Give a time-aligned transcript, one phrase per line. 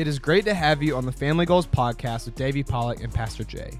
[0.00, 3.12] It is great to have you on the Family Goals podcast with Davey Pollack and
[3.12, 3.78] Pastor Jay.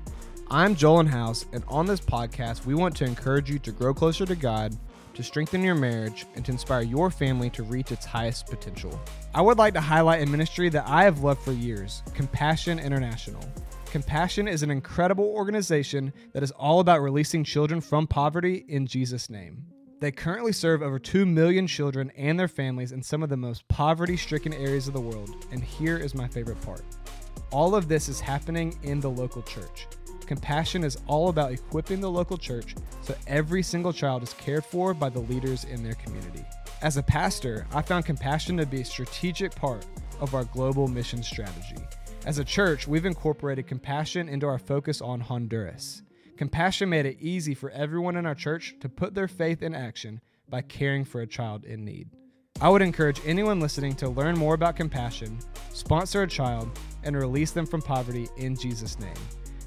[0.50, 4.26] I'm Joel House, and on this podcast, we want to encourage you to grow closer
[4.26, 4.76] to God,
[5.14, 9.00] to strengthen your marriage, and to inspire your family to reach its highest potential.
[9.34, 13.42] I would like to highlight a ministry that I have loved for years Compassion International.
[13.86, 19.30] Compassion is an incredible organization that is all about releasing children from poverty in Jesus'
[19.30, 19.64] name.
[20.00, 23.68] They currently serve over 2 million children and their families in some of the most
[23.68, 25.46] poverty stricken areas of the world.
[25.52, 26.82] And here is my favorite part
[27.52, 29.88] all of this is happening in the local church.
[30.24, 34.94] Compassion is all about equipping the local church so every single child is cared for
[34.94, 36.44] by the leaders in their community.
[36.80, 39.84] As a pastor, I found compassion to be a strategic part
[40.20, 41.76] of our global mission strategy.
[42.24, 46.02] As a church, we've incorporated compassion into our focus on Honduras.
[46.40, 50.22] Compassion made it easy for everyone in our church to put their faith in action
[50.48, 52.08] by caring for a child in need.
[52.62, 55.38] I would encourage anyone listening to learn more about compassion,
[55.74, 56.70] sponsor a child,
[57.02, 59.12] and release them from poverty in Jesus' name.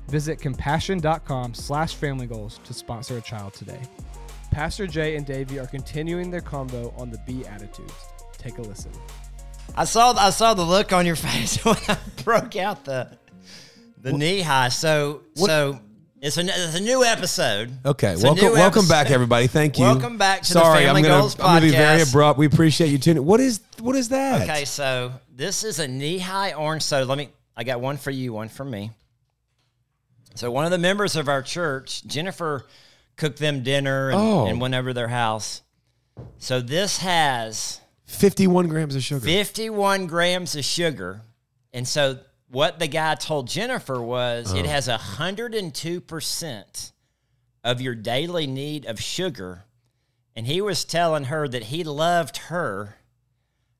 [0.08, 3.82] Visit compassion.com slash family goals to sponsor a child today.
[4.50, 7.94] Pastor Jay and Davey are continuing their combo on the B Beatitudes.
[8.40, 8.92] Take a listen.
[9.76, 13.16] I saw I saw the look on your face when I broke out the
[14.02, 14.70] the knee high.
[14.70, 15.80] So so
[16.24, 17.72] it's a, it's a new episode.
[17.86, 18.90] Okay, It's welcome, welcome episode.
[18.94, 19.48] back, everybody.
[19.48, 19.84] Thank you.
[19.84, 22.40] Welcome back to the Sorry, Family I'm gonna, Goals I'm gonna be very abrupt.
[22.40, 23.26] We appreciate you tuning.
[23.26, 24.44] What is what is that?
[24.44, 27.06] Okay, so this is a knee high orange soda.
[27.06, 27.30] Let me.
[27.58, 28.92] I got one for you, one for me.
[30.36, 32.66] So one of the members of our church, Jennifer,
[33.18, 34.46] cooked them dinner and, Oh.
[34.48, 35.62] and went over to their house.
[36.40, 39.26] So this has 51 grams of sugar.
[39.26, 41.22] 51 grams of sugar.
[41.74, 42.18] And so
[42.54, 44.60] what the guy told Jennifer was Uh-huh.
[44.60, 46.92] it has 102%
[47.64, 49.66] of your daily need of sugar.
[50.36, 52.96] And he was telling her that he loved her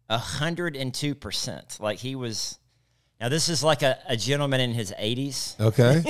[0.10, 1.80] 102%.
[1.80, 2.58] Like he was.
[3.20, 5.60] Now, this is like a, a gentleman in his 80s.
[5.60, 6.04] Okay.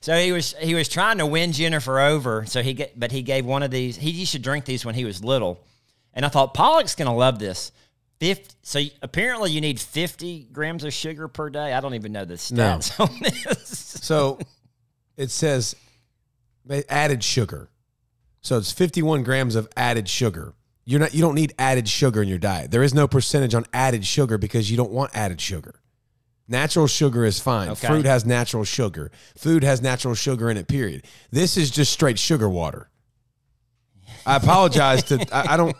[0.00, 2.46] So he was he was trying to win Jennifer over.
[2.46, 3.96] So he get, but he gave one of these.
[3.96, 5.60] He used to drink these when he was little,
[6.14, 7.72] and I thought Pollack's gonna love this.
[8.20, 11.72] 50, so apparently you need fifty grams of sugar per day.
[11.72, 12.78] I don't even know the No.
[12.78, 13.98] stats on this.
[14.02, 14.38] so
[15.16, 15.76] it says
[16.88, 17.70] added sugar.
[18.40, 20.54] So it's 51 grams of added sugar.
[20.84, 22.70] You're not you don't need added sugar in your diet.
[22.70, 25.80] There is no percentage on added sugar because you don't want added sugar.
[26.50, 27.68] Natural sugar is fine.
[27.68, 27.86] Okay.
[27.86, 29.10] Fruit has natural sugar.
[29.36, 31.04] Food has natural sugar in it, period.
[31.30, 32.88] This is just straight sugar water.
[34.24, 35.76] I apologize to I, I don't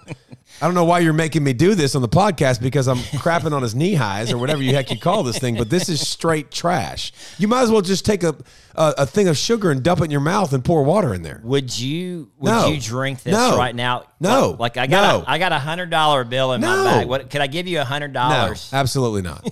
[0.60, 3.52] I don't know why you're making me do this on the podcast because I'm crapping
[3.52, 6.06] on his knee highs or whatever you heck you call this thing, but this is
[6.06, 7.12] straight trash.
[7.38, 8.34] You might as well just take a
[8.74, 11.22] a, a thing of sugar and dump it in your mouth and pour water in
[11.22, 11.40] there.
[11.44, 12.66] Would you would No.
[12.68, 13.56] you drink this No.
[13.56, 14.04] right now?
[14.20, 14.56] No.
[14.58, 15.24] Like, I got No.
[15.26, 16.68] a I got a hundred dollar bill in No.
[16.76, 17.08] my bag.
[17.08, 18.70] What could I give you a hundred No, dollars?
[18.72, 19.44] absolutely not.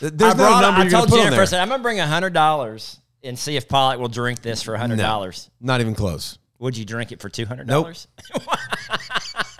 [0.00, 1.46] There's I no brought- number I you're told put on Jennifer, I there.
[1.46, 4.74] said I'm gonna bring a hundred dollars and see if Pollack will drink this for
[4.74, 5.50] a hundred dollars.
[5.60, 6.37] Not even close.
[6.60, 8.08] Would you drink it for two hundred dollars?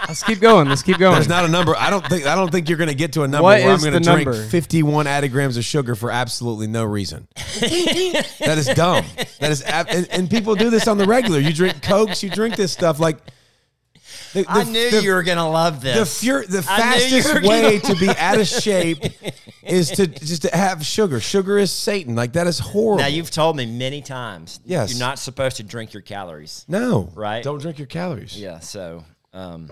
[0.09, 0.69] Let's keep going.
[0.69, 1.15] Let's keep going.
[1.15, 1.77] There's not a number.
[1.77, 2.27] I don't think.
[2.27, 3.99] I don't think you're going to get to a number What where I'm going to
[3.99, 4.43] the drink number?
[4.49, 7.29] 51 added grams of sugar for absolutely no reason.
[7.61, 9.05] that is dumb.
[9.41, 11.39] That is, ab- and, and people do this on the regular.
[11.41, 12.23] You drink cokes.
[12.23, 13.19] You drink this stuff like.
[14.35, 16.23] The, I knew the- you were gonna love The, this.
[16.25, 16.63] fur- the knew you
[17.23, 19.03] fastest way gonna- be out of shape
[19.63, 21.21] is to just to have sugar.
[21.21, 22.15] Sugar is Satan.
[22.15, 23.03] Like that is horrible.
[23.03, 24.61] now you've told me many times.
[24.65, 24.91] Yes.
[24.91, 26.65] you're not supposed to drink your calories.
[26.69, 27.43] no, Right?
[27.43, 28.39] Don't drink your calories.
[28.39, 29.71] Yeah, so um,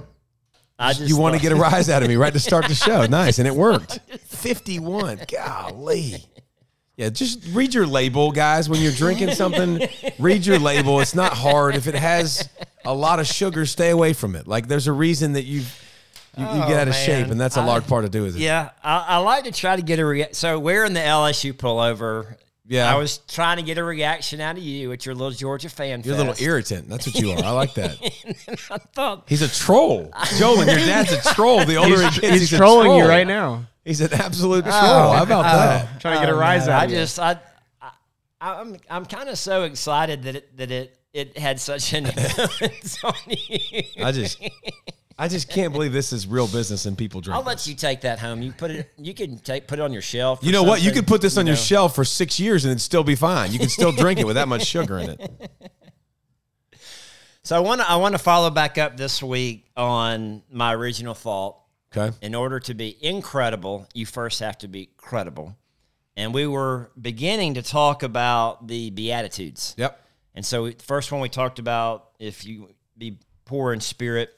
[0.78, 2.74] I just you want to get a rise out of me right to start the
[2.86, 3.06] show.
[3.06, 4.00] Nice, and it worked.
[4.26, 5.20] Fifty-one.
[5.30, 6.24] Golly.
[6.96, 8.68] Yeah, just read your label, guys.
[8.70, 9.86] When you're drinking something,
[10.18, 11.00] read your label.
[11.00, 11.74] It's not hard.
[11.76, 12.48] If it has
[12.86, 14.48] a lot of sugar, stay away from it.
[14.48, 15.60] Like there's a reason that you
[16.38, 17.06] you, you Oh, get out of man.
[17.06, 18.40] shape, and that's a I- large part to do with it.
[18.40, 20.34] Yeah, I, I like to try to get a reaction.
[20.34, 22.36] So we're in the LSU pullover.
[22.68, 22.92] Yeah.
[22.92, 26.02] I was trying to get a reaction out of you at your little Georgia fan.
[26.04, 26.88] You're a little irritant.
[26.88, 27.44] That's what you are.
[27.44, 27.98] I like that.
[28.70, 30.12] I thought He's a troll.
[30.38, 31.64] Joel, and your dad's a troll.
[31.64, 33.66] The older he he's, gets, he's a trolling you right now.
[33.84, 35.12] He's an absolute oh, troll.
[35.12, 35.88] How about oh, that?
[35.94, 36.96] Oh, trying to get a Oh, rise man, out I of you.
[36.96, 37.38] just I,
[37.80, 37.90] I
[38.40, 43.02] I'm I'm kind of so excited that it that it it had such an influence
[43.04, 43.82] on you.
[44.04, 44.42] I just,
[45.18, 47.36] I just can't believe this is real business and people drink.
[47.36, 47.68] I'll let this.
[47.68, 48.42] you take that home.
[48.42, 48.92] You put it.
[48.98, 50.40] You can take put it on your shelf.
[50.42, 50.82] You know what?
[50.82, 51.62] You could put this on you your know.
[51.62, 53.52] shelf for six years and it'd still be fine.
[53.52, 55.50] You can still drink it with that much sugar in it.
[57.42, 61.14] So I want to I want to follow back up this week on my original
[61.14, 61.60] thought.
[61.96, 62.14] Okay.
[62.20, 65.56] In order to be incredible, you first have to be credible.
[66.16, 69.74] And we were beginning to talk about the Beatitudes.
[69.78, 70.00] Yep.
[70.34, 74.30] And so, the first one we talked about if you be poor in spirit,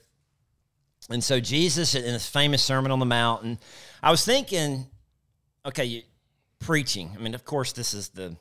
[1.10, 3.58] And so Jesus in his famous Sermon on the Mountain,
[4.02, 4.86] I was thinking,
[5.64, 6.02] okay, you,
[6.58, 7.10] preaching.
[7.16, 8.36] I mean, of course, this is the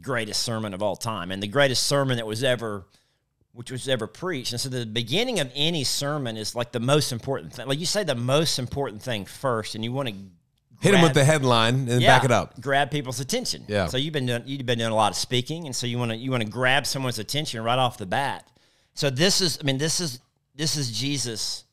[0.00, 2.84] greatest sermon of all time and the greatest sermon that was ever
[3.52, 4.52] which was ever preached.
[4.52, 7.66] And so the beginning of any sermon is like the most important thing.
[7.66, 10.14] Like you say the most important thing first and you want to
[10.80, 12.58] Hit them with the headline and back it up.
[12.58, 13.64] Grab people's attention.
[13.68, 13.86] Yeah.
[13.86, 16.10] So you've been doing you've been doing a lot of speaking, and so you want
[16.10, 18.48] to you want to grab someone's attention right off the bat.
[18.94, 20.20] So this is I mean this is
[20.60, 21.64] this is Jesus'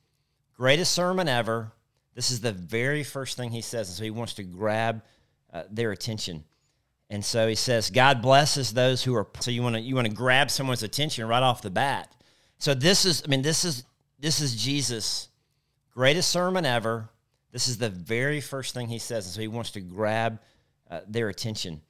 [0.55, 1.73] greatest sermon ever.
[2.15, 5.03] This is the very first thing he says, and so he wants to grab
[5.51, 6.45] uh, their attention.
[7.09, 9.27] And so he says, God blesses those who are.
[9.41, 12.15] So you want to you want to grab someone's attention right off the bat.
[12.59, 13.83] So this is I mean this is
[14.19, 15.27] this is Jesus'
[15.93, 17.09] greatest sermon ever.
[17.51, 19.25] This is the very first thing he says.
[19.25, 20.39] And so he wants to grab
[20.89, 21.81] uh, their attention.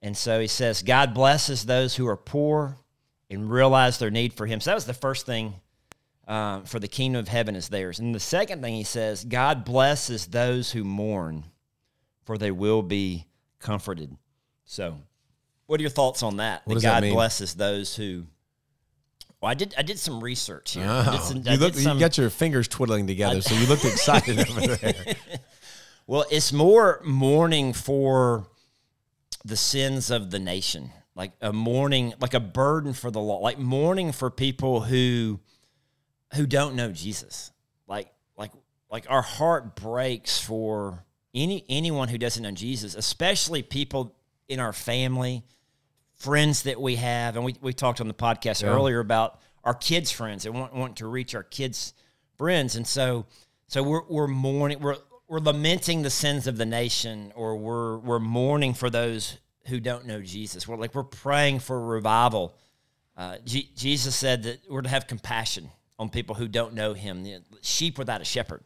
[0.00, 2.78] And so he says, God blesses those who are poor
[3.30, 4.60] and realize their need for him.
[4.60, 5.54] So that was the first thing
[6.28, 7.98] um, for the kingdom of heaven is theirs.
[7.98, 11.44] And the second thing he says, God blesses those who mourn,
[12.24, 13.26] for they will be
[13.58, 14.16] comforted.
[14.64, 14.98] So,
[15.66, 16.62] what are your thoughts on that?
[16.64, 17.14] What that that God mean?
[17.14, 18.24] blesses those who.
[19.40, 19.74] Well, I did.
[19.76, 20.84] I did some research here.
[20.84, 23.84] I Oh, some- I you, look, you got your fingers twiddling together, so you looked
[23.84, 24.94] excited over there.
[26.06, 28.48] Well, it's more mourning for
[29.44, 33.56] the sins of the nation, like a mourning, like a burden for the law, like
[33.58, 35.38] mourning for people who
[36.34, 37.52] who don't know Jesus.
[37.86, 38.52] Like like
[38.90, 44.14] like our heart breaks for any anyone who doesn't know Jesus, especially people
[44.48, 45.44] in our family,
[46.14, 50.10] friends that we have, and we, we talked on the podcast earlier about our kids'
[50.10, 51.94] friends and want, want to reach our kids'
[52.36, 53.26] friends, and so
[53.66, 54.96] so we're we're mourning, we're
[55.28, 60.06] we're lamenting the sins of the nation, or we're we're mourning for those who don't
[60.06, 60.66] know Jesus.
[60.66, 62.54] We're like we're praying for revival.
[63.16, 65.70] Uh, Je- Jesus said that we're to have compassion
[66.02, 67.26] on people who don't know Him,
[67.62, 68.62] sheep without a shepherd.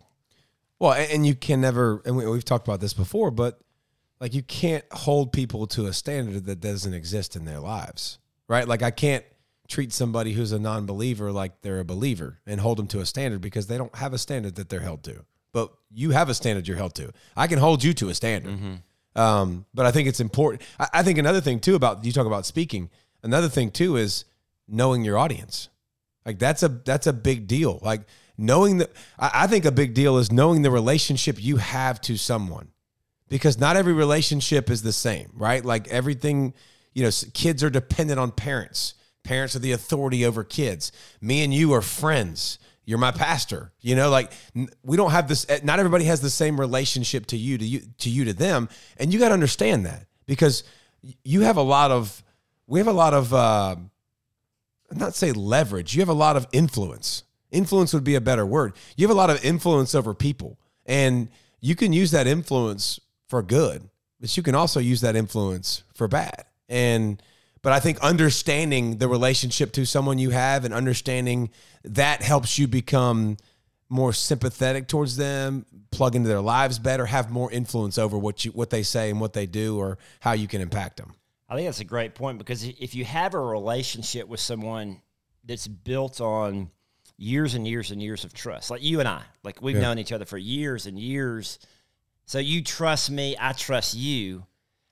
[0.79, 3.61] Well, and, you can never, and we, we've talked about this before, but
[4.21, 8.19] like you can't hold people to a standard that doesn't exist in their lives,
[8.49, 8.67] right?
[8.67, 9.25] Like I can't
[9.69, 13.41] treat somebody who's a non-believer like they're a believer and hold them to a standard
[13.41, 15.25] because they don't have a standard that they're held to.
[15.53, 17.13] But you have a standard you're held to.
[17.37, 18.59] I can hold you to a standard.
[19.15, 20.63] Um, but I think it's important.
[20.79, 22.91] I, I think another thing too about you talk about speaking.
[23.23, 24.27] Another thing too is
[24.69, 25.71] knowing your audience.
[26.27, 27.79] Like that's a that's a big deal.
[27.83, 28.03] Like
[28.37, 32.73] knowing that I, think a big deal is knowing the relationship you have to someone,
[33.29, 35.65] because not every relationship is the same, right?
[35.65, 36.53] Like everything,
[36.93, 38.95] you know, kids are dependent on parents.
[39.23, 40.93] Parents are the authority over kids.
[41.21, 42.59] Me and you are friends.
[42.85, 43.73] You're my pastor.
[43.81, 44.33] You know, like
[44.83, 45.47] we don't have this.
[45.49, 48.69] eh, Not everybody has the same relationship to you, to you, to you, to them,
[48.99, 50.65] and you got to understand that because
[51.25, 52.23] you have a lot of.
[52.69, 53.33] We have a lot of.
[53.33, 53.77] Uh,
[54.93, 55.95] not say leverage.
[55.95, 57.25] You have a lot of influence.
[57.51, 58.75] Influence would be a better word.
[58.97, 61.29] You have a lot of influence over people, and
[61.61, 63.89] you can use that influence for good,
[64.21, 66.45] but you can also use that influence for bad.
[66.69, 67.23] And
[67.63, 71.51] but I think understanding the relationship to someone you have and understanding
[71.85, 73.39] that helps you become
[73.89, 78.51] more sympathetic towards them, plug into their lives better, have more influence over what you
[78.53, 81.15] what they say and what they do or how you can impact them.
[81.49, 85.01] I think that's a great point because if you have a relationship with someone
[85.45, 86.71] that's built on
[87.17, 89.83] years and years and years of trust, like you and I, like we've Yeah.
[89.83, 91.59] known each other for years and years.
[92.25, 94.45] So you trust me, I trust you.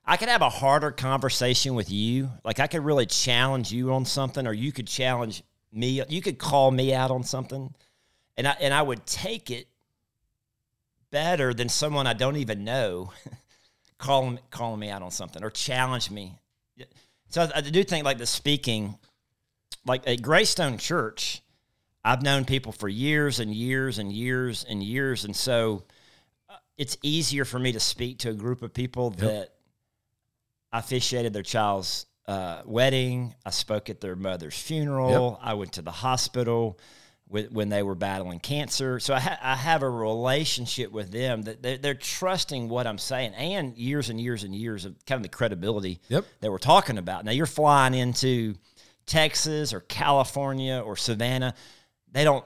[0.05, 2.29] I could have a harder conversation with you.
[2.45, 5.43] Like I could really challenge you on something, or you could challenge
[5.73, 6.01] me.
[6.07, 7.73] You could call me out on something,
[8.37, 9.67] and I and I would take it
[11.11, 13.11] better than someone I don't even know
[13.97, 16.37] calling calling me out on something or challenge me.
[17.29, 18.97] So I, I do think like the speaking,
[19.85, 21.41] like at Greystone Church,
[22.03, 25.83] I've known people for years and years and years and years, and so
[26.49, 29.49] uh, it's easier for me to speak to a group of people that
[30.71, 33.33] I officiated their child's uh, wedding.
[33.45, 35.39] I spoke at their mother's funeral.
[35.41, 36.79] I went to the hospital
[37.27, 38.99] with, when they were battling cancer.
[38.99, 42.97] So I, ha- I have a relationship with them that they're, they're trusting what I'm
[42.99, 46.25] saying and years and years and years of kind of the credibility Yep.
[46.41, 47.25] that we're talking about.
[47.25, 48.55] Now you're flying into
[49.05, 51.53] Texas or California or Savannah.
[52.11, 52.45] They don't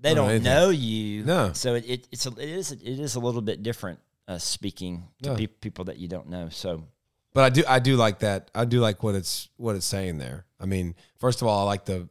[0.00, 0.52] they Don't know don't anything.
[0.54, 1.24] know you.
[1.24, 1.52] No.
[1.54, 5.04] So it, it it's a, it is it is a little bit different uh, speaking
[5.22, 5.36] to Yeah.
[5.36, 6.48] pe- people that you don't know.
[6.50, 6.84] So
[7.34, 8.50] But I do I do like that.
[8.54, 10.46] I do like what it's what it's saying there.
[10.60, 12.08] I mean, first of all, I like the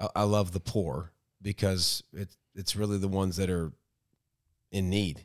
[0.00, 3.72] I, I love the poor because it's it's really the ones that are
[4.72, 5.24] in need.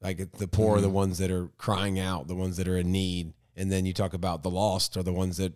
[0.00, 0.96] Like the poor are the mm-hmm.
[0.96, 3.34] ones that are crying out, the ones that are in need.
[3.54, 5.52] And then you talk about the lost are the ones that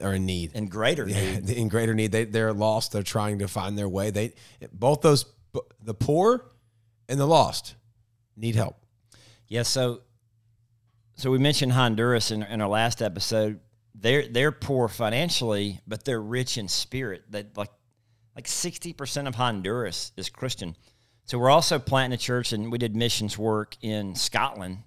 [0.00, 0.52] are in need.
[0.54, 1.50] in greater Yeah, need.
[1.56, 2.12] in greater need.
[2.12, 2.92] They they're lost.
[2.92, 4.10] They're trying to find their way.
[4.10, 4.32] They
[4.72, 5.26] both those
[5.82, 6.44] the poor
[7.08, 7.74] and the lost
[8.36, 8.76] need help.
[9.48, 10.00] Yeah, so
[11.14, 13.60] so we mentioned Honduras in, in our last episode.
[13.98, 17.24] They're they're poor financially, but they're rich in spirit.
[17.30, 17.70] That like
[18.34, 20.76] like sixty percent of Honduras is Christian.
[21.24, 24.78] So we're also planting a church, and we did missions work in Scotland.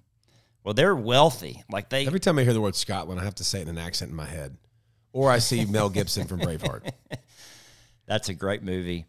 [0.64, 1.62] Well, they're wealthy.
[1.70, 3.68] Like they Every time I hear the word Scotland, I have to say it in
[3.70, 4.56] an accent in my head,
[5.12, 6.90] or I see Mel Gibson from Braveheart.
[8.06, 9.06] That's a great movie.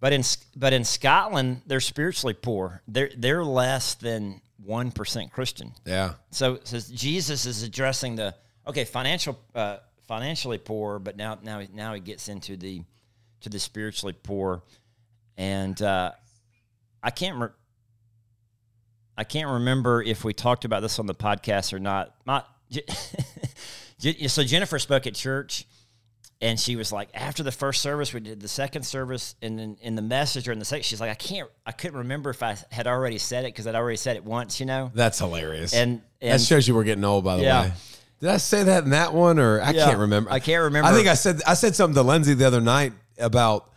[0.00, 0.22] But in
[0.54, 2.82] but in Scotland, they're spiritually poor.
[2.88, 5.72] They're they're less than one percent Christian.
[5.84, 8.34] Yeah, So, so Jesus is addressing the
[8.66, 12.82] okay financial uh, financially poor, but now now now he gets into the
[13.40, 14.62] to the spiritually poor,
[15.36, 16.12] and uh,
[17.02, 17.48] I can't re-
[19.18, 22.14] I can't remember if we talked about this on the podcast or not.
[22.26, 22.42] My,
[24.28, 25.66] so Jennifer spoke at church,
[26.42, 29.76] and she was like, after the first service, we did the second service, and then
[29.80, 32.42] in the message or in the second, she's like, I can't, I couldn't remember if
[32.42, 34.90] I had already said it because I'd already said it once, you know.
[34.94, 35.72] that's hilarious.
[35.72, 37.62] And that and shows you we're getting old, by the Yeah.
[37.62, 37.72] way.
[38.20, 40.30] Did I say that in that one, or I Yeah, can't remember?
[40.30, 40.88] I can't remember.
[40.88, 43.70] I think I said I said something to Lindsay the other night about,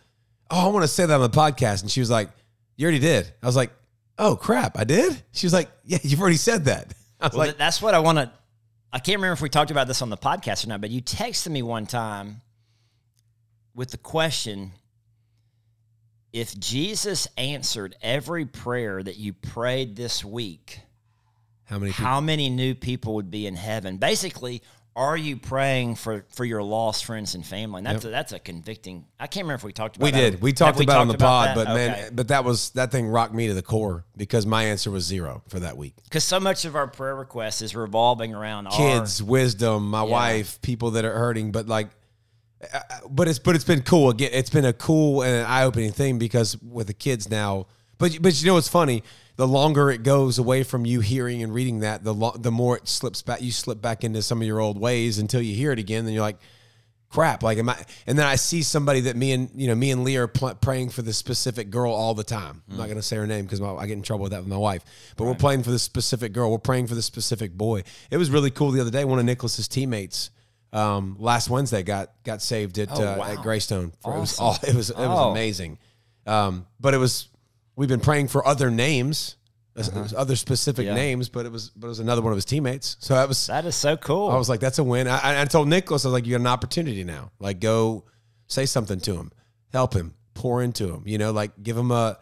[0.50, 2.30] oh, I want to say that on the podcast, and she was like,
[2.76, 3.70] "You already did." I was like,
[4.18, 7.46] "Oh crap, I did." She was like, "Yeah, you've already said that." I was Well,
[7.48, 8.32] like, that's what I want to.
[8.92, 11.02] I can't remember if we talked about this on the podcast or not, but you
[11.02, 12.40] texted me one time
[13.74, 14.72] with the question
[16.32, 20.80] if Jesus answered every prayer that you prayed this week,
[21.70, 22.04] "How many?" People?
[22.04, 23.96] how many new people would be in heaven?
[23.96, 24.62] Basically,
[24.96, 27.78] are you praying for, for your lost friends and family?
[27.78, 29.06] And that's a, that's a convicting.
[29.18, 30.04] I can't remember if we talked about.
[30.04, 30.32] We that.
[30.32, 30.42] did.
[30.42, 33.06] We Have talked about it on the pod, but man, but that was that thing
[33.06, 35.94] rocked me to the core because my answer was zero for that week.
[36.04, 40.60] because so much of our prayer request is revolving around our- kids, wisdom, my wife,
[40.60, 41.88] people that are hurting, but like,
[42.74, 44.10] uh, but it's but it's been cool.
[44.10, 47.66] Again, it's been a cool and an eye opening thing because with the kids now.
[48.00, 49.04] But but you know what's funny?
[49.36, 52.76] The longer it goes away from you hearing and reading that, the lo- the more
[52.76, 53.40] it slips back.
[53.40, 56.04] You slip back into some of your old ways until you hear it again.
[56.04, 56.38] Then you're like,
[57.08, 57.42] crap.
[57.42, 57.76] Like, am I?
[58.06, 60.54] And then I see somebody that me and you know me and Leah are pl-
[60.56, 62.62] praying for this specific girl all the time.
[62.70, 64.56] I'm not gonna say her name because I get in trouble with that with my
[64.58, 64.84] wife.
[65.16, 66.50] But we're praying for this specific girl.
[66.50, 67.84] We're praying for this specific boy.
[68.10, 69.04] It was really cool the other day.
[69.04, 70.30] One of Nicholas's teammates.
[70.72, 73.24] Um, last Wednesday got got saved at Oh, uh, wow.
[73.32, 73.92] at Greystone.
[74.02, 75.30] For, It was all it was it was Oh.
[75.30, 75.78] amazing.
[76.26, 77.26] Um, but it was
[77.80, 79.36] we've been praying for other names,
[80.14, 80.94] other specific Uh-huh.
[80.94, 81.02] Yeah.
[81.02, 81.28] names.
[81.30, 82.96] But it was but it was another one of his teammates.
[83.00, 84.28] So that was That is so cool.
[84.30, 85.08] I was like, that's a win.
[85.08, 87.30] I, I- told Nicholas, I was like, you got an opportunity now.
[87.38, 88.04] Like, go
[88.46, 89.32] say something to him,
[89.72, 91.02] help him, pour into him.
[91.06, 92.18] You know, like give him a.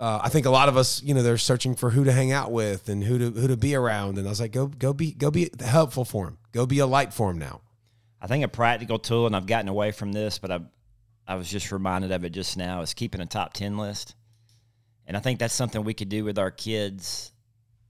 [0.00, 2.30] Uh, I think a lot of us, you know, they're searching for who to hang
[2.32, 4.16] out with and who to who to be around.
[4.18, 6.38] And I was like, go go be go be helpful for him.
[6.52, 7.60] Go be a light for him now.
[8.20, 10.60] I think a practical tool, and I've gotten away from this, but I,
[11.28, 14.16] I was just reminded of it just now, is keeping a top 10 list.
[15.08, 17.32] And I think that's something we could do with our kids.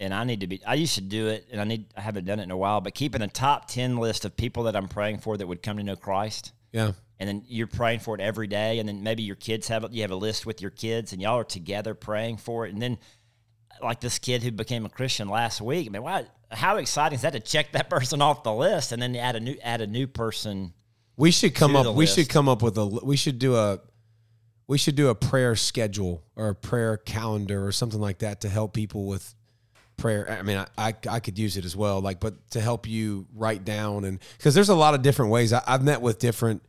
[0.01, 2.25] And I need to be, I used to do it, and I need, I haven't
[2.25, 4.89] done it in a while, but keeping a top 10 list of people that I'm
[4.89, 6.53] praying for that would come to know Christ.
[6.73, 6.93] Yeah.
[7.19, 8.79] And then you're praying for it every day.
[8.79, 11.39] And then maybe your kids have, you have a list with your kids, and y'all
[11.39, 12.73] are together praying for it.
[12.73, 12.99] And then,
[13.83, 17.23] like this kid who became a Christian last week, I mean, wow, how exciting is
[17.23, 19.87] that to check that person off the list and then add a new, add a
[19.89, 20.73] new person
[21.17, 21.97] We should come up.
[21.97, 22.87] We should come up with a.
[22.87, 23.81] We should do a.
[24.69, 28.49] We should do a prayer schedule or a prayer calendar or something like that to
[28.49, 29.35] help people with
[29.97, 30.31] prayer.
[30.31, 32.01] I mean, I I, I could use it as well.
[32.01, 35.53] Like, but to help you write down and because there's a lot of different ways.
[35.53, 36.63] I, I've met with different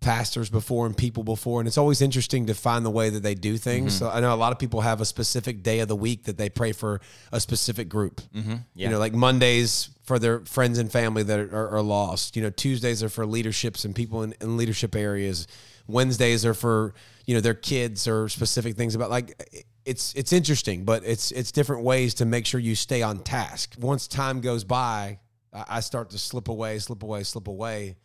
[0.00, 3.34] pastors before and people before, and it's always interesting to find the way that they
[3.34, 3.94] do things.
[3.94, 4.04] Mm-hmm.
[4.04, 6.38] So I know a lot of people have a specific day of the week that
[6.38, 7.00] they pray for
[7.32, 8.20] a specific group.
[8.34, 8.56] Mm-hmm.
[8.74, 12.36] You know, like Mondays for their friends and family that are, are lost.
[12.36, 15.46] You know, Tuesdays are for leaderships and people in, in leadership areas.
[15.86, 16.94] Wednesdays are for
[17.28, 21.52] you know their kids or specific things about like it's it's interesting, but it's it's
[21.52, 23.74] different ways to make sure you stay on task.
[23.78, 25.18] Once time goes by,
[25.52, 27.96] I start to slip away, slip away, slip away.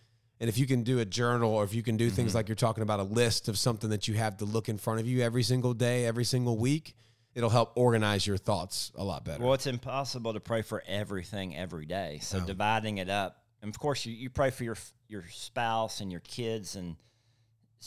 [0.42, 2.38] And if you can do a journal or if you can do things mm-hmm.
[2.38, 5.00] like you're talking about a list of something that you have to look in front
[5.00, 6.94] of you every single day, every single week,
[7.34, 9.42] it'll help organize your thoughts a lot better.
[9.42, 12.20] Well, it's impossible to pray for everything every day.
[12.22, 14.76] So dividing it up, and of course, you, you pray for your
[15.08, 16.98] your spouse and your kids, and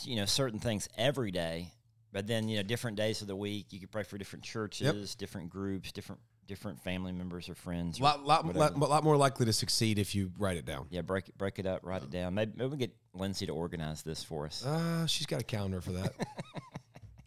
[0.04, 1.72] you know certain things every day.
[2.12, 5.14] But then you know different days of the week, you could pray for different churches,
[5.14, 7.98] different groups, different different family members or friends.
[7.98, 10.86] a lot, lot, lot, lot more likely to succeed if you write it down.
[10.90, 12.34] yeah, break it break it up, write it down.
[12.34, 14.64] Maybe maybe we get Lindsay to organize this for us.
[14.64, 16.14] Uh, she's got a calendar for that.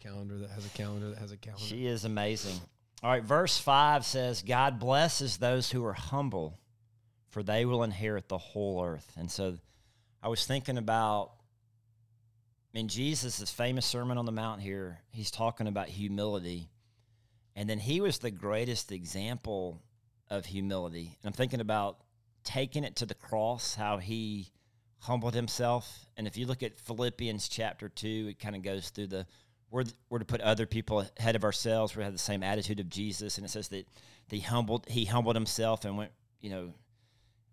[0.00, 1.64] calendar that has a calendar that has a calendar.
[1.64, 2.58] She is amazing.
[3.02, 6.58] All right, verse 5 says, God blesses those who are humble,
[7.28, 9.10] for they will inherit the whole earth.
[9.16, 9.56] And so
[10.22, 11.32] I was thinking about
[12.74, 16.70] in Jesus' famous Sermon on the Mount here, he's talking about humility.
[17.56, 19.82] And then he was the greatest example
[20.28, 21.18] of humility.
[21.22, 21.98] And I'm thinking about
[22.44, 24.52] taking it to the cross, how he
[24.98, 26.06] humbled himself.
[26.16, 29.26] And if you look at Philippians chapter 2, it kind of goes through the
[29.70, 31.94] we're, we're to put other people ahead of ourselves.
[31.94, 33.86] We have the same attitude of Jesus, and it says that
[34.28, 36.74] he humbled he humbled himself and went you know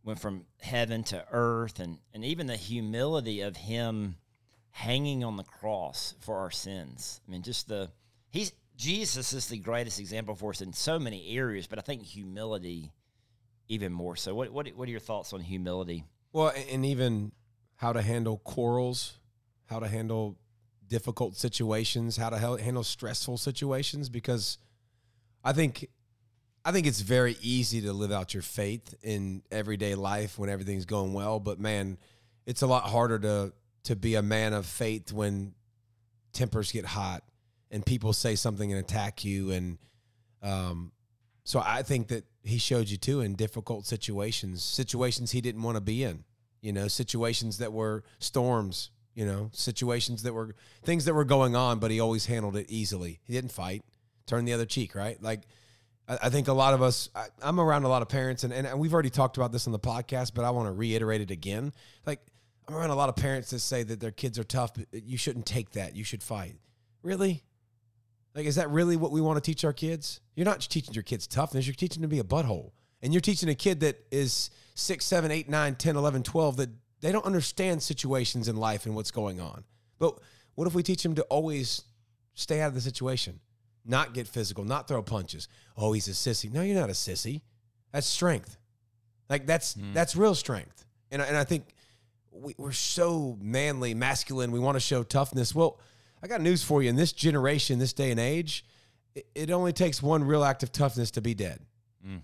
[0.04, 4.16] went from heaven to earth, and and even the humility of him
[4.78, 7.20] hanging on the cross for our sins.
[7.28, 7.90] I mean, just the
[8.30, 12.04] he's Jesus is the greatest example for us in so many areas, but I think
[12.04, 12.92] humility
[13.68, 14.36] even more so.
[14.36, 16.04] What what what are your thoughts on humility?
[16.32, 17.32] Well, and even
[17.78, 19.18] how to handle quarrels,
[19.66, 20.38] how to handle
[20.88, 24.60] difficult situations, how to handle stressful situations because
[25.44, 25.90] I think
[26.64, 30.86] I think it's very easy to live out your faith in everyday life when everything's
[30.86, 31.98] going well, but man,
[32.46, 33.54] it's a lot harder to
[33.88, 35.54] to be a man of faith when
[36.34, 37.24] tempers get hot
[37.72, 39.78] and people say something and attack you and
[40.44, 40.92] um
[41.48, 45.78] so I think that he showed you too in difficult situations, situations he didn't want
[45.78, 46.26] to be in,
[46.60, 51.56] you know, situations that were storms, you know, situations that were things that were going
[51.56, 53.22] on, but he always handled it easily.
[53.24, 53.82] He didn't fight,
[54.26, 55.24] turn the other cheek, right?
[55.24, 55.44] Like,
[56.10, 58.52] I, I think a lot of us, I, am around a lot of parents, and,
[58.52, 61.32] and we've already talked about this on the podcast, but I want to reiterate it
[61.32, 61.72] again.
[62.06, 62.20] Like,
[62.68, 64.74] I'm around a lot of parents that say that their kids are tough.
[64.74, 65.96] but you shouldn't take that.
[65.96, 66.56] You should fight.
[67.02, 67.44] Really?
[68.36, 70.20] Like, is that really what we want to teach our kids?
[70.36, 71.66] You're not teaching your kids toughness.
[71.66, 72.72] You're teaching them to be a butthole.
[73.02, 76.70] And you're teaching a kid that is 6, 7, 8, 9, 10, 11, 12 that
[77.02, 79.64] they don't understand situations in life and what's going on.
[79.98, 80.20] But
[80.56, 81.84] what if we teach them to always
[82.34, 83.40] stay out of the situation,
[83.86, 85.48] not get physical, not throw punches?
[85.78, 86.52] Oh, he's a sissy.
[86.52, 87.42] No, you're not a sissy.
[87.92, 88.58] That's strength.
[89.30, 89.94] Like that's mm.
[89.94, 90.86] that's real strength.
[91.12, 91.74] And and I think
[92.42, 94.52] we, we're so manly, masculine.
[94.52, 95.54] We want to show toughness.
[95.54, 95.80] Well,
[96.22, 96.90] I got news for you.
[96.90, 98.66] In this generation, this day and age,
[99.16, 101.60] it, it only takes one real act of toughness to be dead.
[102.06, 102.22] Mm.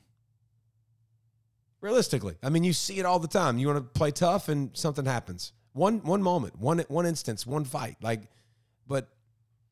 [1.81, 3.57] Realistically, I mean, you see it all the time.
[3.57, 5.51] You want to play tough, and something happens.
[5.73, 7.97] One one moment, one one instance, one fight.
[8.01, 8.21] Like,
[8.87, 9.09] but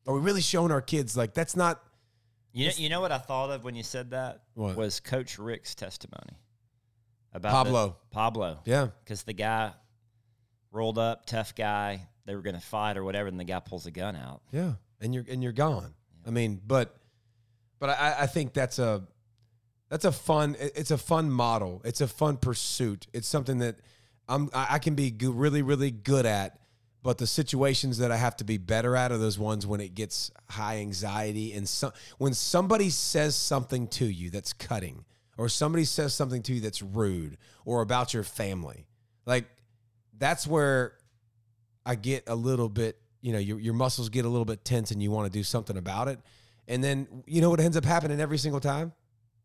[0.06, 1.82] are we really showing our kids like that's not?
[2.52, 4.76] You know, you know what I thought of when you said that what?
[4.76, 6.36] was Coach Rick's testimony
[7.32, 7.96] about Pablo.
[8.10, 9.72] The, Pablo, yeah, because the guy
[10.72, 12.08] rolled up, tough guy.
[12.24, 14.42] They were going to fight or whatever, and the guy pulls a gun out.
[14.50, 15.94] Yeah, and you're and you're gone.
[16.22, 16.28] Yeah.
[16.28, 16.96] I mean, but
[17.78, 19.02] but I, I think that's a
[19.88, 20.56] that's a fun.
[20.58, 21.82] It's a fun model.
[21.84, 23.06] It's a fun pursuit.
[23.12, 23.76] It's something that
[24.28, 26.58] I'm I can be really really good at.
[27.04, 29.96] But the situations that I have to be better at are those ones when it
[29.96, 35.04] gets high anxiety and so, when somebody says something to you that's cutting,
[35.36, 38.86] or somebody says something to you that's rude, or about your family.
[39.26, 39.46] Like
[40.16, 40.94] that's where
[41.84, 44.90] I get a little bit, you know, your, your muscles get a little bit tense
[44.90, 46.20] and you want to do something about it.
[46.68, 48.92] And then, you know what ends up happening every single time?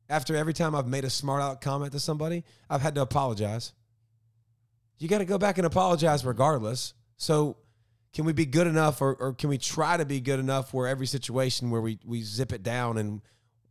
[0.10, 3.74] After every time I've made a smart out comment to somebody, I've had to apologize.
[5.00, 6.94] You got to go back and apologize regardless.
[7.18, 7.58] So,
[8.14, 10.88] can we be good enough or, or can we try to be good enough where
[10.88, 13.22] every situation where we, we zip it down and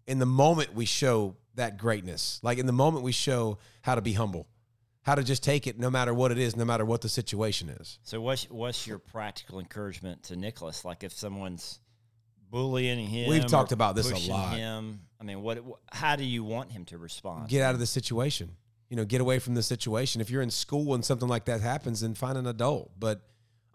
[0.06, 2.38] in the moment we show that greatness?
[2.42, 4.46] Like in the moment we show how to be humble
[5.06, 7.68] how to just take it no matter what it is, no matter what the situation
[7.68, 8.00] is.
[8.02, 10.84] So what's what's your practical encouragement to Nicholas?
[10.84, 11.78] Like if someone's
[12.50, 14.56] bullying him, we've talked about this a lot.
[14.56, 15.62] Him, I mean, what?
[15.92, 17.48] How do you want him to respond?
[17.48, 18.50] Get out of the situation.
[18.88, 20.20] You know, get away from the situation.
[20.20, 22.90] If you're in school and something like that happens, then find an adult.
[22.98, 23.22] But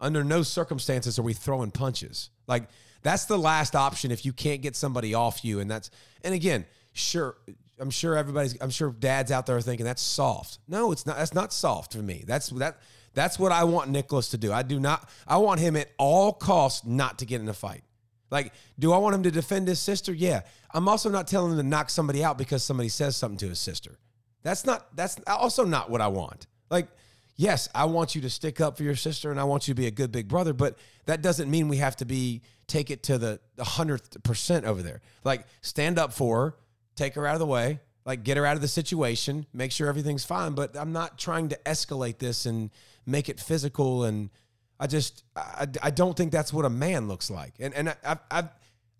[0.00, 2.28] under no circumstances are we throwing punches.
[2.46, 2.68] Like
[3.02, 5.60] that's the last option if you can't get somebody off you.
[5.60, 5.88] And that's
[6.22, 7.36] and again, sure,
[7.82, 10.58] I'm sure everybody's I'm sure dads out there are thinking that's soft.
[10.68, 12.24] No, it's not that's not soft for me.
[12.26, 12.78] That's that
[13.12, 14.52] that's what I want Nicholas to do.
[14.52, 17.82] I do not I want him at all costs not to get in a fight.
[18.30, 20.12] Like, do I want him to defend his sister?
[20.12, 20.40] Yeah.
[20.72, 23.58] I'm also not telling him to knock somebody out because somebody says something to his
[23.58, 23.98] sister.
[24.42, 26.46] That's not that's also not what I want.
[26.70, 26.88] Like
[27.36, 29.80] yes, I want you to stick up for your sister and I want you to
[29.80, 33.02] be a good big brother, but that doesn't mean we have to be take it
[33.04, 35.00] to the, hundredth percent over there.
[35.24, 36.54] Like stand up for her,
[37.02, 39.88] take her out of the way, like get her out of the situation, make sure
[39.88, 40.52] everything's fine.
[40.52, 42.70] But I'm not trying to escalate this and
[43.06, 44.04] make it physical.
[44.04, 44.30] And
[44.78, 47.54] I just I, I don't think that's what a man looks like.
[47.60, 48.48] And and I've I've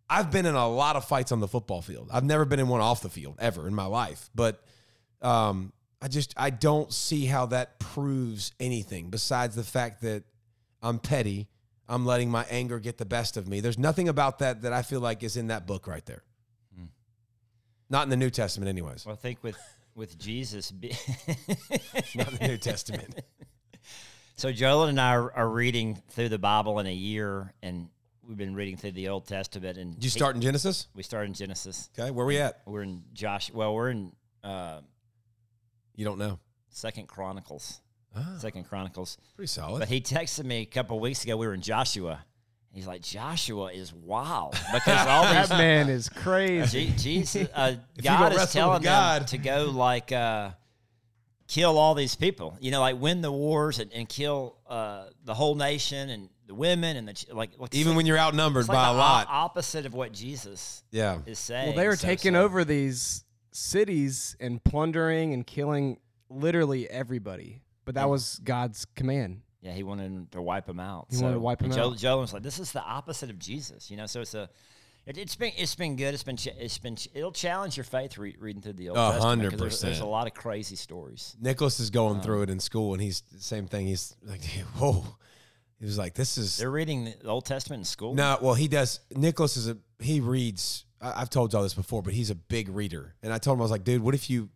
[0.09, 2.11] I've been in a lot of fights on the football field.
[2.13, 4.63] I've never been in one off the field ever in my life, but
[5.23, 10.25] um, I just I don't see how that proves anything besides the fact that
[10.83, 11.49] I'm petty.
[11.89, 13.61] I'm letting my anger get the best of me.
[13.61, 16.23] There's nothing about that that I feel like is in that book right there.
[17.93, 19.05] Not in the New Testament, anyways.
[19.07, 19.57] Well, I think with
[19.95, 20.97] with Jesus, be-
[22.17, 23.21] not in the New Testament.
[24.35, 27.89] So Joel and I are, are reading through the Bible in a year, and
[28.27, 29.77] we've been reading through the Old Testament.
[29.77, 30.89] And Did you start in Genesis?
[30.97, 31.91] we start in Genesis.
[31.97, 32.63] Okay, where we at?
[32.67, 33.53] We're in Josh.
[33.53, 34.11] Well, we're in
[34.43, 34.81] uh,
[35.95, 36.41] You don't know.
[36.71, 37.83] Second Chronicles.
[38.17, 39.19] Ah, Second Chronicles.
[39.37, 39.81] pretty solid.
[39.81, 41.37] But he texted me a couple of weeks ago.
[41.37, 42.25] We were in Joshua.
[42.75, 46.87] He's like, Joshua is wild because all That these man is crazy.
[46.87, 49.27] Je- Jesus, uh, God is telling with them God.
[49.29, 50.51] to go like uh,
[51.49, 52.57] kill all these people.
[52.61, 56.55] You know, like win the wars and, and kill uh, the whole nation and the
[56.55, 57.51] women and the ch- like.
[57.59, 59.27] like Even when you're outnumbered it's like by the a lot.
[59.29, 61.19] o- opposite of what Jesus yeah.
[61.27, 61.69] is saying.
[61.69, 65.99] Well, they were So- taking so- over these cities and plundering and killing
[66.31, 67.61] literally everybody.
[67.85, 69.43] But that was God's command.
[69.63, 71.07] Yeah, he wanted to wipe him out.
[71.09, 71.97] He wanted to wipe Joe, out.
[71.97, 74.07] Joe was like, "This is the opposite of Jesus," you know.
[74.07, 74.51] So it's a,
[75.07, 76.15] it, it's been it's been good.
[76.15, 78.99] It's been ch- it's been ch- it'll challenge your faith re- reading through the Old
[78.99, 81.37] A hundred 'cause there's, a lot of crazy stories.
[81.41, 83.87] Nicholas is going Um, through it in school, and he's same thing.
[83.87, 84.45] He's like,
[84.77, 85.05] whoa.
[85.79, 88.15] He was like, this is They're reading the Old Testament in school.
[88.15, 89.01] No, well, he does.
[89.15, 90.85] Nicholas is a he reads.
[91.01, 93.15] I, I've told y'all this before, but he's a big reader.
[93.23, 94.49] And I told him I was like, dude, what if you?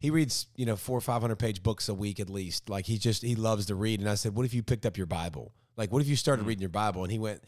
[0.00, 2.68] He reads, you know, four or five hundred page books a week at least.
[2.68, 4.00] Like he just he loves to read.
[4.00, 5.52] And I said, what if you picked up your Bible?
[5.76, 7.02] Like, what if you started reading your Bible?
[7.02, 7.42] And he went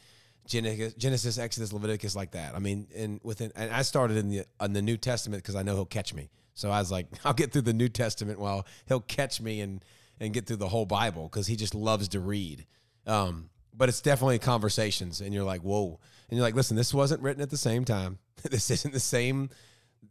[0.47, 2.55] Genesis, Genesis, Exodus, Leviticus, like that.
[2.55, 5.63] I mean, and within and I started in the in the New Testament because I
[5.63, 6.31] know he'll catch me.
[6.55, 9.85] So I was like, I'll get through the New Testament while he'll catch me and
[10.21, 12.67] and get through the whole Bible because he just loves to read.
[13.07, 17.23] Um, but it's definitely conversations, and you're like, whoa, and you're like, listen, this wasn't
[17.23, 18.19] written at the same time.
[18.51, 19.51] this isn't the same.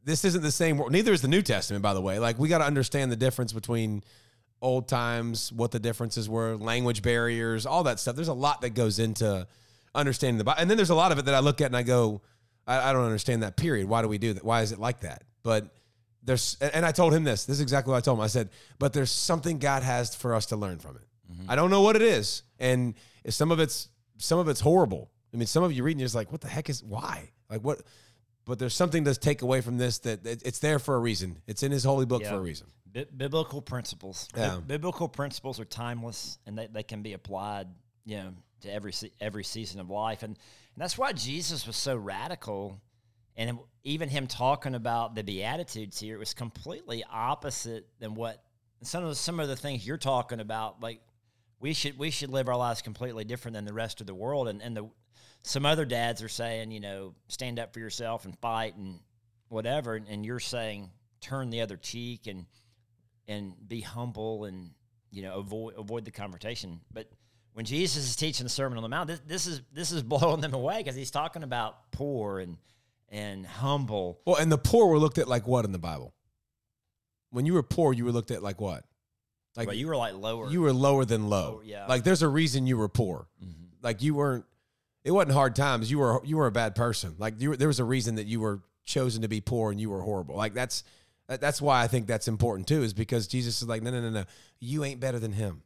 [0.03, 0.77] This isn't the same.
[0.77, 0.91] world.
[0.91, 2.19] Neither is the New Testament, by the way.
[2.19, 4.03] Like we got to understand the difference between
[4.61, 8.15] old times, what the differences were, language barriers, all that stuff.
[8.15, 9.47] There's a lot that goes into
[9.93, 11.77] understanding the Bible, and then there's a lot of it that I look at and
[11.77, 12.21] I go,
[12.67, 13.57] I, I don't understand that.
[13.57, 13.87] Period.
[13.87, 14.43] Why do we do that?
[14.43, 15.23] Why is it like that?
[15.43, 15.65] But
[16.23, 17.45] there's, and I told him this.
[17.45, 18.23] This is exactly what I told him.
[18.23, 21.07] I said, but there's something God has for us to learn from it.
[21.31, 21.49] Mm-hmm.
[21.49, 22.93] I don't know what it is, and
[23.27, 25.09] some of it's some of it's horrible.
[25.33, 27.31] I mean, some of you reading, you're like, what the heck is why?
[27.49, 27.81] Like what?
[28.51, 31.41] But there's something to take away from this that it's there for a reason.
[31.47, 32.31] It's in His holy book Yeah.
[32.31, 32.67] for a reason.
[32.85, 34.27] Bi- biblical principles.
[34.33, 34.59] Bi- Yeah.
[34.59, 37.69] biblical principles are timeless, and they, they can be applied,
[38.03, 38.33] you know,
[38.63, 42.77] to every se- every season of life, and, and that's why Jesus was so radical.
[43.37, 48.43] And even him talking about the beatitudes here, it was completely opposite than what
[48.83, 50.81] some of the, some of the things you're talking about.
[50.83, 50.99] Like
[51.61, 54.49] we should we should live our lives completely different than the rest of the world,
[54.49, 54.89] and and the
[55.43, 58.99] some other dads are saying, you know, stand up for yourself and fight and
[59.49, 62.45] whatever, and, and you're saying turn the other cheek and
[63.27, 64.71] and be humble and
[65.12, 66.82] you know avoid avoid the confrontation.
[66.91, 67.10] But
[67.54, 70.41] when Jesus is teaching the Sermon on the Mount, this, this is this is blowing
[70.41, 72.58] them away because he's talking about poor and
[73.10, 74.19] and humble.
[74.25, 76.13] Well, and the poor were looked at like what in the Bible?
[77.30, 78.84] When you were poor, you were looked at like what?
[79.56, 80.49] Like But you were like lower.
[80.49, 81.54] you were lower than low.
[81.54, 81.86] Lower, yeah.
[81.88, 83.27] Like there's a reason you were poor.
[83.43, 83.63] Mm-hmm.
[83.82, 84.45] Like you weren't.
[85.03, 85.89] It wasn't hard times.
[85.89, 87.15] You were you were a bad person.
[87.17, 89.79] Like you were, there was a reason that you were chosen to be poor and
[89.79, 90.35] you were horrible.
[90.35, 90.83] Like that's
[91.27, 92.83] that's why I think that's important too.
[92.83, 94.23] Is because Jesus is like no no no no
[94.59, 95.63] you ain't better than him.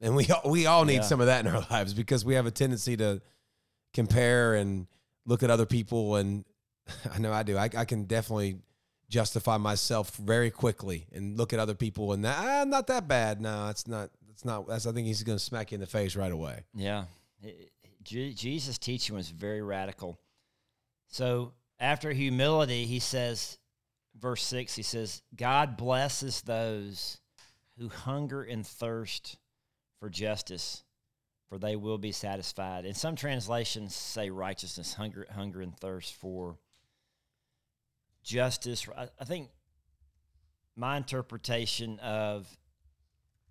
[0.00, 1.00] And we all, we all need Yeah.
[1.02, 3.20] some of that in our lives because we have a tendency to
[3.92, 4.86] compare and
[5.26, 6.44] look at other people and
[7.14, 7.56] I know I do.
[7.56, 8.58] I, I can definitely
[9.08, 13.40] justify myself very quickly and look at other people and that ah, not that bad.
[13.40, 14.10] No, it's not.
[14.30, 14.66] It's not.
[14.68, 16.64] That's I think he's going to smack you in the face right away.
[16.74, 17.04] Yeah.
[18.02, 20.18] Jesus' teaching was very radical.
[21.08, 23.58] So after humility, he says,
[24.18, 27.20] verse 6, he says, God blesses those
[27.78, 29.36] who hunger and thirst
[29.98, 30.84] for justice,
[31.48, 32.84] for they will be satisfied.
[32.84, 36.58] And some translations say righteousness, hunger, hunger and thirst for
[38.22, 38.86] justice.
[38.96, 39.50] I, I think
[40.76, 42.48] my interpretation of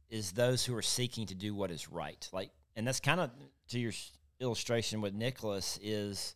[0.09, 2.29] is those who are seeking to do what is right.
[2.31, 3.31] Like, and that's kind of
[3.73, 3.91] to your
[4.39, 6.35] illustration with Nicholas is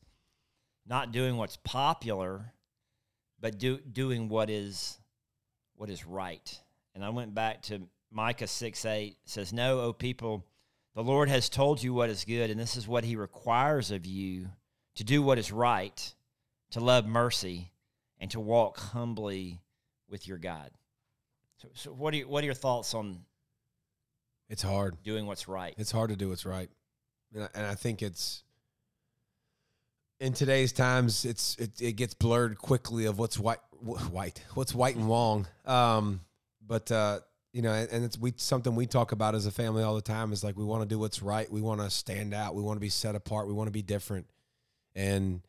[0.86, 2.54] not doing what's popular,
[3.40, 4.98] but do, doing what is
[5.76, 6.60] what is right.
[6.96, 10.46] And I went back to Micah six eight says, "No, O people,
[10.96, 14.06] the Lord has told you what is good, and this is what He requires of
[14.06, 14.50] you:
[14.96, 16.14] to do what is right,
[16.72, 17.72] to love mercy,
[18.20, 19.62] and to walk humbly
[20.10, 20.72] with your God."
[21.58, 23.20] So, so what are you, what are your thoughts on
[24.50, 25.04] It's hard.
[25.04, 25.76] doing what's right?
[25.78, 26.70] It's hard to do what's right,
[27.34, 28.44] and I, and I think it's
[30.20, 31.26] in today's times.
[31.26, 35.48] It's it, it gets blurred quickly of what's white, wh- white, what's white and wrong.
[35.66, 36.22] Um,
[36.66, 37.20] but uh,
[37.54, 40.32] you know, and it's we something we talk about as a family all the time
[40.34, 41.52] is like we want to do what's right.
[41.52, 42.56] We want to stand out.
[42.56, 43.48] We want to be set apart.
[43.48, 44.28] We want to be different,
[44.96, 45.42] and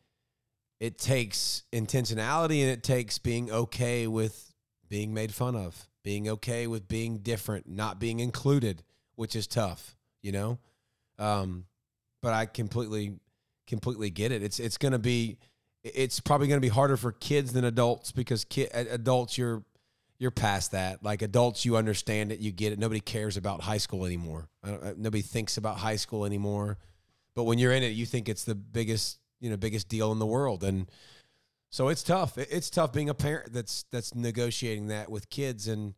[0.79, 4.53] it takes intentionality and it takes being okay with
[4.87, 8.83] being made fun of, being okay with being different, not being included.
[9.15, 10.57] which is tough, you know.
[11.19, 11.65] Um,
[12.21, 13.19] but I completely,
[13.67, 14.41] completely get it.
[14.41, 15.37] It's it's going to be,
[15.83, 19.63] it's probably going to be harder for kids than adults because kid adults you're
[20.17, 21.03] you're past that.
[21.03, 22.79] Like adults, you understand it, you get it.
[22.79, 24.49] Nobody cares about high school anymore.
[24.97, 26.77] nobody thinks about high school anymore.
[27.35, 30.19] But when you're in it, you think it's the biggest, you know, biggest deal in
[30.19, 30.87] the world, and
[31.71, 32.37] so it's tough.
[32.37, 35.93] It's tough being a parent that's that's negotiating that with kids, and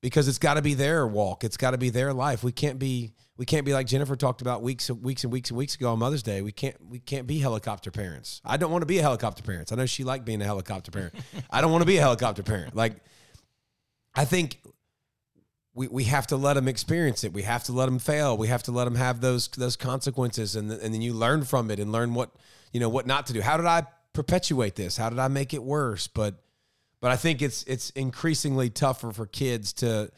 [0.00, 2.44] because it's got to be their walk, it's got to be their life.
[2.44, 5.50] We can't be we can't be like Jennifer talked about weeks and weeks and weeks
[5.50, 6.42] and weeks ago on Mother's Day.
[6.42, 8.40] We can't we can't be helicopter parents.
[8.44, 9.72] I don't want to be a helicopter parent.
[9.72, 11.14] I know she liked being a helicopter parent.
[11.50, 12.74] I don't want to be a helicopter parent.
[12.74, 12.96] Like
[14.14, 14.58] I think
[15.74, 17.34] we, we have to let them experience it.
[17.34, 18.36] We have to let them fail.
[18.38, 21.70] We have to let them have those those consequences, and and then you learn from
[21.70, 22.30] it and learn what
[22.72, 23.42] you know what not to do.
[23.42, 24.96] How did I perpetuate this?
[24.96, 26.06] How did I make it worse?
[26.08, 26.42] But
[27.02, 30.10] but I think it's it's increasingly tougher for kids to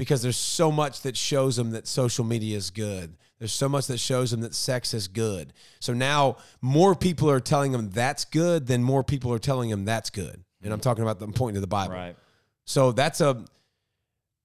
[0.00, 3.18] because there's so much that shows them that social media is good.
[3.38, 5.52] There's so much that shows them that sex is good.
[5.78, 9.84] So now more people are telling them that's good than more people are telling them
[9.84, 10.42] that's good.
[10.62, 11.92] And I'm talking about them pointing to the Bible.
[11.92, 12.16] Right.
[12.64, 13.44] So that's a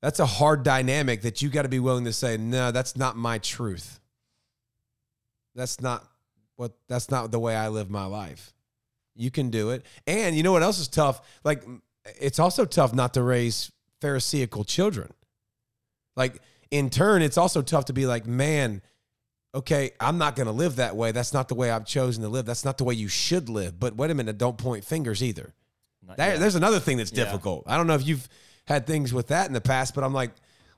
[0.01, 3.15] that's a hard dynamic that you got to be willing to say, no, that's not
[3.15, 4.01] my truth.
[5.55, 6.05] That's not
[6.57, 8.53] what that's not the way I live my life.
[9.15, 9.85] You can do it.
[10.05, 11.21] And you know what else is tough?
[11.45, 11.63] Like
[12.19, 15.13] it's also tough not to raise pharisaical children.
[16.15, 18.81] Like in turn, it's also tough to be like, man,
[19.53, 21.11] okay, I'm not going to live that way.
[21.11, 22.45] That's not the way I've chosen to live.
[22.45, 23.79] That's not the way you should live.
[23.79, 25.53] But wait a minute, don't point fingers either.
[26.17, 27.63] That, there's another thing that's difficult.
[27.65, 27.73] Yeah.
[27.73, 28.27] I don't know if you've
[28.67, 30.31] had things with that in the past, but I'm like,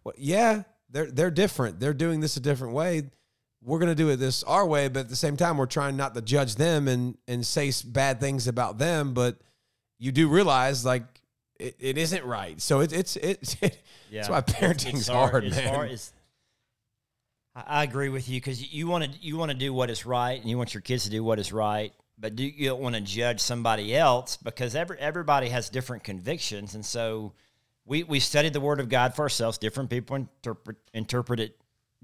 [0.03, 1.79] well, yeah, they're they're different.
[1.79, 3.09] They're doing this a different way.
[3.61, 5.97] We're going to do it this our way, but at the same time, we're trying
[5.97, 9.13] not to judge them and and say bad things about them.
[9.13, 9.37] But
[9.99, 11.03] you do realize like
[11.59, 12.59] it, it isn't right.
[12.61, 14.21] So it, it's it's it, yeah.
[14.21, 15.73] that's why parenting's it's hard, hard, it's man.
[15.73, 15.91] Hard.
[15.91, 16.13] It's,
[17.55, 20.39] I agree with you because you want to you want to do what is right
[20.39, 22.95] and you want your kids to do what is right but do you don't want
[22.95, 27.33] to judge somebody else because every everybody has different convictions, and so
[27.85, 29.57] we we studied the Word of God for ourselves.
[29.57, 31.57] Different people interpret interpret it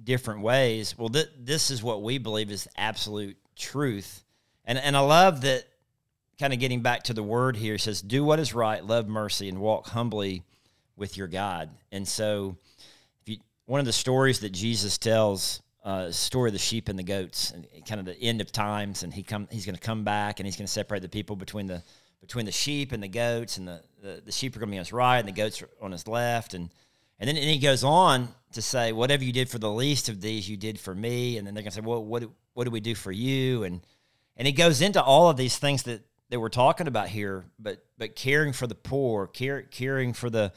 [0.03, 0.97] different ways.
[0.97, 4.23] Well, th- this is what we believe is absolute truth,
[4.65, 5.65] and and I love that.
[6.43, 9.47] Kind of getting back to the word here, says, "Do what is right, love mercy,
[9.47, 10.43] and walk humbly
[10.97, 12.57] with your God." And so,
[13.21, 16.99] if you one of the stories that Jesus tells uh, story of the sheep and
[16.99, 19.81] the goats, and kind of the end of times, and he come he's going to
[19.81, 21.81] come back and he's going to separate the people between the
[22.19, 24.77] between the sheep and the goats, and the, the, the sheep are going to be
[24.77, 26.69] on his right and the goats are on his left, and
[27.21, 30.19] and then and he goes on to say, whatever you did for the least of
[30.19, 32.69] these, you did for me, and then they're going to say, well, what what do
[32.69, 33.79] we do for you, and
[34.35, 37.85] and he goes into all of these things that that we're talking about here, but
[37.97, 40.51] but caring for the poor, care, caring for the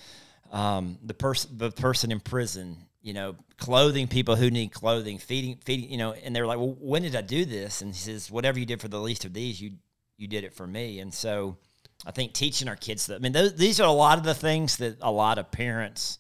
[0.51, 5.59] um, the person the person in prison, you know, clothing people who need clothing, feeding,
[5.65, 7.81] feeding, you know, and they're like, well, when did I do this?
[7.81, 9.73] And he says, whatever you did for the least of these, you,
[10.17, 11.01] you did it for me.
[11.01, 11.57] And so
[12.05, 14.35] I think teaching our kids that, I mean, those, these are a lot of the
[14.35, 16.19] things that a lot of parents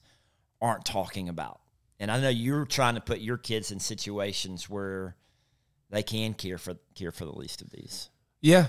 [0.61, 1.61] aren't talking about.
[1.99, 5.17] And I know you're trying to put your kids in situations where
[5.91, 8.11] they can care for, care for the least of these.
[8.41, 8.69] Yeah.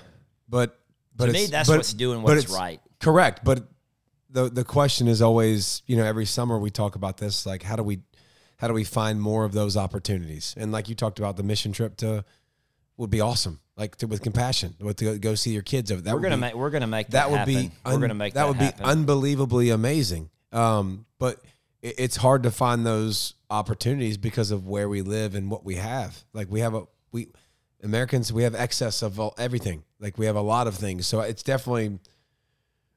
[0.50, 0.80] But,
[1.16, 2.80] but to me, that's but, what's doing what's right.
[3.00, 3.44] Correct.
[3.44, 3.68] But
[4.30, 7.76] the the question is always, you know, every summer we talk about this, like how
[7.76, 8.00] do we
[8.58, 10.56] how do we find more of those opportunities?
[10.58, 12.26] And like you talked about, the mission trip to
[12.98, 16.02] would be awesome, like to, with compassion, with to go see your kids over.
[16.02, 17.54] That we're gonna be, make we're gonna make that, that would happen.
[17.54, 18.84] be un, we're gonna make that, that would happen.
[18.84, 20.30] be unbelievably amazing.
[20.52, 21.42] Um, but
[21.82, 25.76] it, it's hard to find those opportunities because of where we live and what we
[25.76, 26.24] have.
[26.34, 27.28] Like we have a we
[27.84, 29.84] Americans, we have excess of all, everything.
[30.00, 32.00] Like we have a lot of things, so it's definitely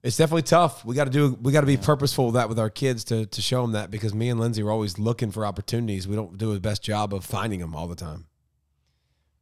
[0.03, 0.85] it's definitely tough.
[0.85, 1.37] We got to do.
[1.43, 1.85] We got to be yeah.
[1.85, 4.63] purposeful with that with our kids to to show them that because me and Lindsay
[4.63, 6.09] are always looking for opportunities.
[6.09, 8.27] We don't do the best job of finding them all the time.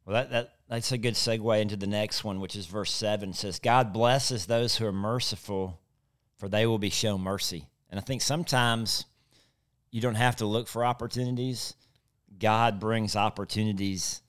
[0.05, 3.29] Well, that that that's a good segue into the next one, which is verse seven.
[3.29, 5.79] It says, "God blesses those who are merciful,
[6.35, 9.05] for they will be shown mercy." And I think sometimes
[9.91, 11.73] you don't have to look for opportunities.
[12.37, 14.21] God brings opportunities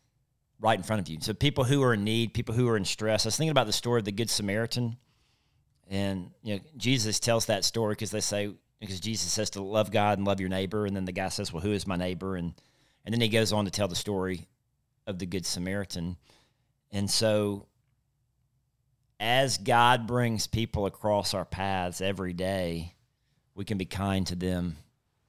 [0.61, 1.19] right in front of you.
[1.21, 3.25] So people who are in need, people who are in stress.
[3.25, 4.97] I was thinking about the story of the Good Samaritan
[5.91, 9.91] and you know, Jesus tells that story because they say because Jesus says to love
[9.91, 12.37] God and love your neighbor, and then the guy says, "Well, who is my neighbor?"
[12.37, 12.55] and
[13.05, 14.49] and then he goes on to tell the story
[15.07, 16.17] of the Good Samaritan,
[16.93, 17.67] and so
[19.19, 22.95] as God brings people across our paths every day,
[23.55, 24.77] we can be kind to them,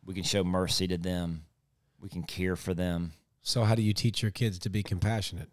[0.06, 1.44] we can show mercy to them,
[2.00, 3.14] we can care for them.
[3.42, 5.50] So, how do you teach your kids to be compassionate?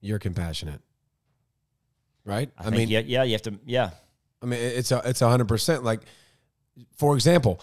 [0.00, 0.82] You're compassionate
[2.26, 2.50] right?
[2.58, 3.90] I, I mean, yeah, yeah, you have to, yeah.
[4.42, 5.82] I mean, it's a, it's a hundred percent.
[5.82, 6.00] Like,
[6.98, 7.62] for example,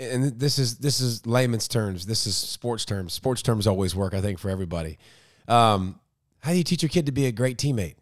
[0.00, 2.06] and this is this is layman's terms.
[2.06, 3.12] This is sports terms.
[3.12, 4.98] Sports terms always work, I think, for everybody.
[5.46, 6.00] Um,
[6.38, 7.96] how do you teach your kid to be a great teammate?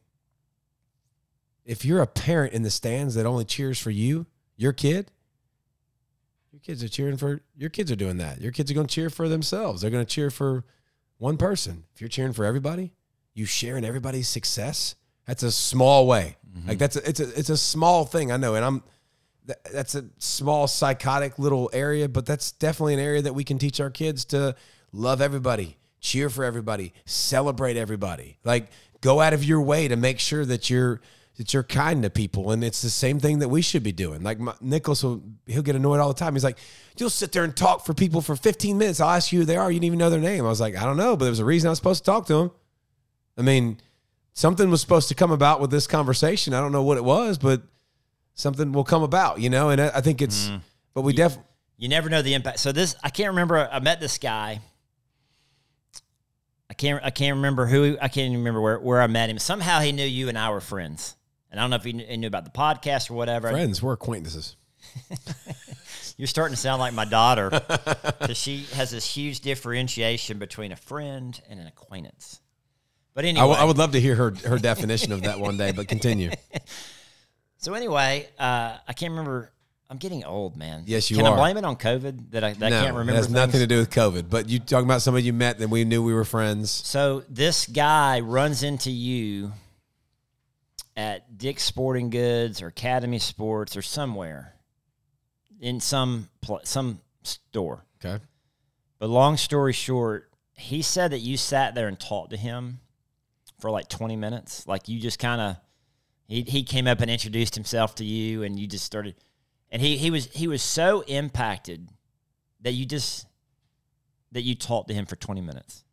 [1.64, 5.10] If you're a parent in the stands that only cheers for you, your kid,
[6.64, 8.40] kids are cheering for your kids are doing that.
[8.40, 9.82] Your kids are going to cheer for themselves.
[9.82, 10.64] They're going to cheer for
[11.18, 11.84] one person.
[11.94, 12.92] If you're cheering for everybody,
[13.34, 14.94] you sharing everybody's success.
[15.26, 16.36] That's a small way.
[16.56, 16.68] Mm-hmm.
[16.68, 18.32] Like that's a, it's a it's a small thing.
[18.32, 18.82] I know, and I'm
[19.46, 23.58] th- that's a small psychotic little area, but that's definitely an area that we can
[23.58, 24.56] teach our kids to
[24.92, 28.38] love everybody, cheer for everybody, celebrate everybody.
[28.44, 28.68] Like
[29.00, 31.00] go out of your way to make sure that you're
[31.36, 34.22] that you're kind to people, and it's the same thing that we should be doing.
[34.22, 36.34] Like my, Nicholas will he'll get annoyed all the time.
[36.34, 36.58] He's like,
[36.96, 39.00] "You'll sit there and talk for people for 15 minutes.
[39.00, 39.70] I'll ask you who they are.
[39.70, 41.40] You didn't even know their name." I was like, "I don't know, but there was
[41.40, 42.50] a reason I was supposed to talk to them."
[43.36, 43.78] I mean,
[44.32, 46.54] something was supposed to come about with this conversation.
[46.54, 47.62] I don't know what it was, but
[48.34, 49.70] something will come about, you know.
[49.70, 50.60] And I, I think it's, mm.
[50.92, 51.48] but we definitely.
[51.76, 52.60] You never know the impact.
[52.60, 53.68] So this, I can't remember.
[53.70, 54.60] I met this guy.
[56.70, 57.02] I can't.
[57.04, 57.96] I can't remember who.
[58.00, 59.38] I can't even remember where, where I met him.
[59.38, 61.16] Somehow he knew you and I were friends.
[61.54, 63.48] And I don't know if you knew, about the podcast or whatever.
[63.48, 64.56] Friends, we're acquaintances.
[66.16, 70.76] You're starting to sound like my daughter because she has this huge differentiation between a
[70.76, 72.40] friend and an acquaintance.
[73.14, 75.56] But I anyway, w- I would love to hear her her definition of that one
[75.56, 76.32] day, but continue.
[77.58, 79.52] so anyway, uh, I can't remember.
[79.88, 80.82] I'm getting old, man.
[80.86, 81.34] Yes, you Can are.
[81.34, 83.12] I blame it on COVID that I, that I can't remember?
[83.12, 83.34] it has things?
[83.34, 84.28] nothing to do with COVID.
[84.28, 86.72] But you talking about somebody you met, and we knew we were friends.
[86.72, 89.52] So this guy runs into you
[90.96, 94.54] at Dick's Sporting Goods or Academy Sports or somewhere
[95.60, 97.84] in some pl- some store.
[98.04, 98.22] Okay.
[98.98, 102.80] But long story short, he said that you sat there and talked to him
[103.58, 104.66] for like 20 minutes.
[104.66, 105.56] Like you just kind of
[106.26, 109.14] he he came up and introduced himself to you and you just started
[109.70, 111.88] and he he was he was so impacted
[112.60, 113.26] that you just
[114.32, 115.84] that you talked to him for 20 minutes.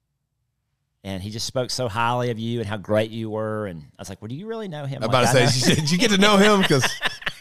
[1.03, 3.65] And he just spoke so highly of you and how great you were.
[3.65, 4.97] And I was like, well, do you really know him?
[5.03, 6.85] I'm Like, about to say, she said, "Did you get to know him?" Because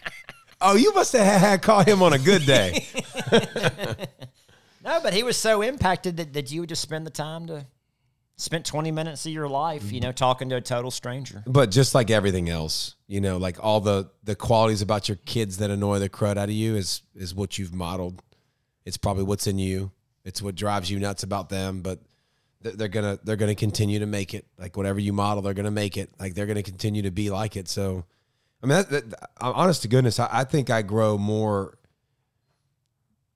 [0.61, 2.87] oh, you must have had caught him on a good day.
[4.83, 7.67] No, but he was so impacted that, that you would just spend the time to
[8.37, 10.09] spend 20 minutes of your life, you mm-hmm.
[10.09, 11.43] know, talking to a total stranger.
[11.47, 15.59] But just like everything else, you know, like all the the qualities about your kids
[15.59, 18.23] that annoy the crud out of you is is what you've modeled.
[18.87, 19.93] It's probably what's in you.
[20.25, 21.83] It's what drives you nuts about them.
[21.83, 22.01] But
[22.63, 24.47] they're, gonna they're gonna continue to make it.
[24.59, 26.11] Like whatever you model, they're gonna make it.
[26.19, 27.69] Like they're gonna continue to be like it.
[27.69, 28.05] So,
[28.63, 31.79] I mean, that, that, honest to goodness, I, I think I grow more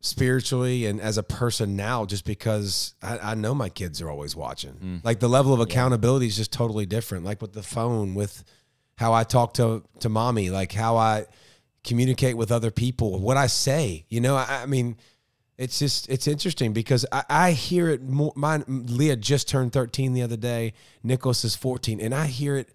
[0.01, 4.37] spiritually and as a person now just because I, I know my kids are always
[4.37, 4.75] watching.
[4.75, 5.05] Mm.
[5.05, 7.25] Like the level of accountability is just totally different.
[7.25, 8.45] Like with the phone, with
[8.97, 11.25] how I talk to to mommy, like how I
[11.83, 14.05] communicate with other people, what I say.
[14.09, 14.97] You know, I, I mean,
[15.57, 18.33] it's just it's interesting because I, I hear it more.
[18.35, 20.73] Mine, Leah just turned thirteen the other day.
[21.03, 22.69] Nicholas is fourteen, and I hear it.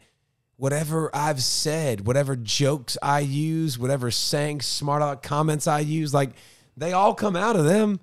[0.57, 6.31] Whatever I've said, whatever jokes I use, whatever saying smart aleck comments I use, like
[6.75, 7.99] they all come out of them.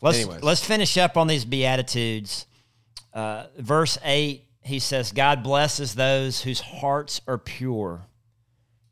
[0.00, 0.42] Let's Anyways.
[0.42, 2.46] let's finish up on these beatitudes.
[3.14, 8.02] Uh, verse eight, he says, "God blesses those whose hearts are pure,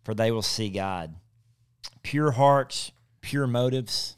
[0.05, 1.15] for they will see God."
[2.03, 4.17] Pure hearts, pure motives,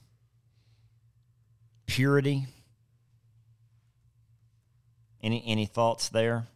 [1.93, 2.47] purity.
[5.23, 6.47] Any any thoughts there?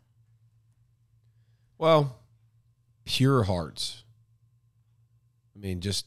[1.78, 2.16] Well,
[3.04, 4.02] pure hearts.
[5.54, 6.06] I mean, just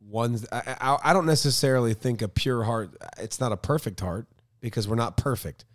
[0.00, 0.46] ones.
[0.50, 2.96] I, I, I don't necessarily think a pure heart.
[3.18, 4.26] It's not a perfect heart
[4.60, 5.66] because we're not perfect,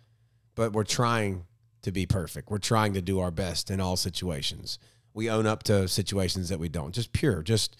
[0.56, 1.44] but we're trying
[1.82, 2.50] to be perfect.
[2.50, 4.80] We're trying to do our best in all situations.
[5.14, 6.92] We own up to situations that we don't.
[6.92, 7.42] Just pure.
[7.42, 7.76] Just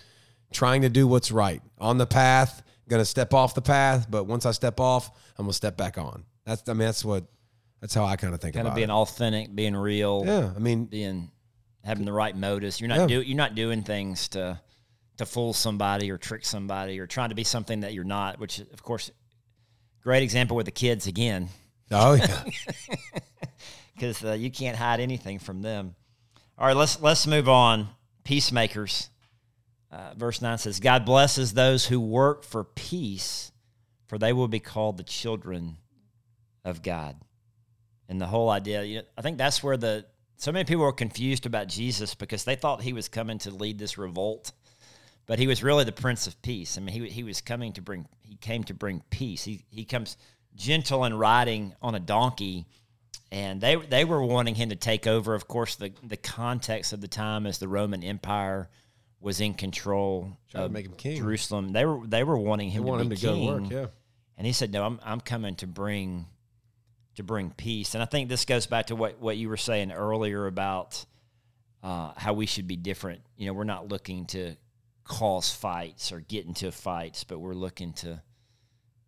[0.53, 2.63] trying to do what's right on the path.
[2.89, 5.99] Going to step off the path, but once I step off, I'm gonna step back
[5.99, 6.25] on.
[6.45, 6.69] That's.
[6.69, 7.25] I mean, that's what.
[7.81, 8.93] That's how I kind of think Kind about of being it.
[8.93, 11.31] authentic, being real, Yeah, I mean, being
[11.85, 12.81] having the right motives.
[12.81, 13.07] You're not Yeah.
[13.07, 14.59] do you're not doing things to
[15.19, 18.39] to fool somebody or trick somebody or trying to be something that you're not.
[18.41, 19.11] Which, of course,
[20.03, 21.49] great example with the kids again,
[21.91, 22.45] oh yeah.
[23.95, 25.95] because uh, you can't hide anything from them.
[26.59, 27.89] All right, let's let's move on.
[28.25, 29.11] Peacemakers.
[29.91, 33.53] Uh, verse nine says, "God blesses those who work for peace,
[34.07, 35.79] for they will be called the children
[36.65, 37.17] of God."
[38.09, 40.07] And the whole idea, you know, I think that's where the
[40.37, 43.79] so many people were confused about Jesus because they thought he was coming to lead
[43.79, 44.53] this revolt,
[45.27, 46.77] but he was really the Prince of Peace.
[46.77, 49.45] I mean, he he was coming to bring he came to bring peace.
[49.45, 50.17] He he comes
[50.55, 52.67] gentle and riding on a donkey,
[53.33, 55.35] and they they were wanting him to take over.
[55.35, 58.69] Of course, the the context of the time is the Roman Empire
[59.27, 61.19] was in control Trying to of make him king.
[61.19, 61.73] Jerusalem.
[61.73, 63.47] They were they were wanting him They want to him be to go king.
[63.47, 63.71] to work.
[63.73, 63.87] Yeah.
[64.39, 66.27] And he said, "No, I'm I'm coming to bring
[67.17, 69.91] to bring peace." And I think this goes back to what what you were saying
[69.93, 71.05] earlier about
[71.83, 73.21] uh, how we should be different.
[73.37, 74.55] You know, we're not looking to
[75.05, 78.23] cause fights or get into fights, but we're looking to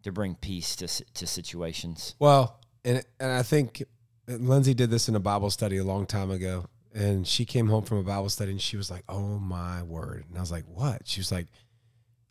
[0.02, 2.14] to bring peace to si- to situations.
[2.18, 3.84] Well, and and I think
[4.26, 7.84] Lindsay did this in a Bible study a long time ago, and she came home
[7.84, 10.64] from a Bible study and she was like, "Oh my word!" And I was like,
[10.66, 11.46] "What?" She was like,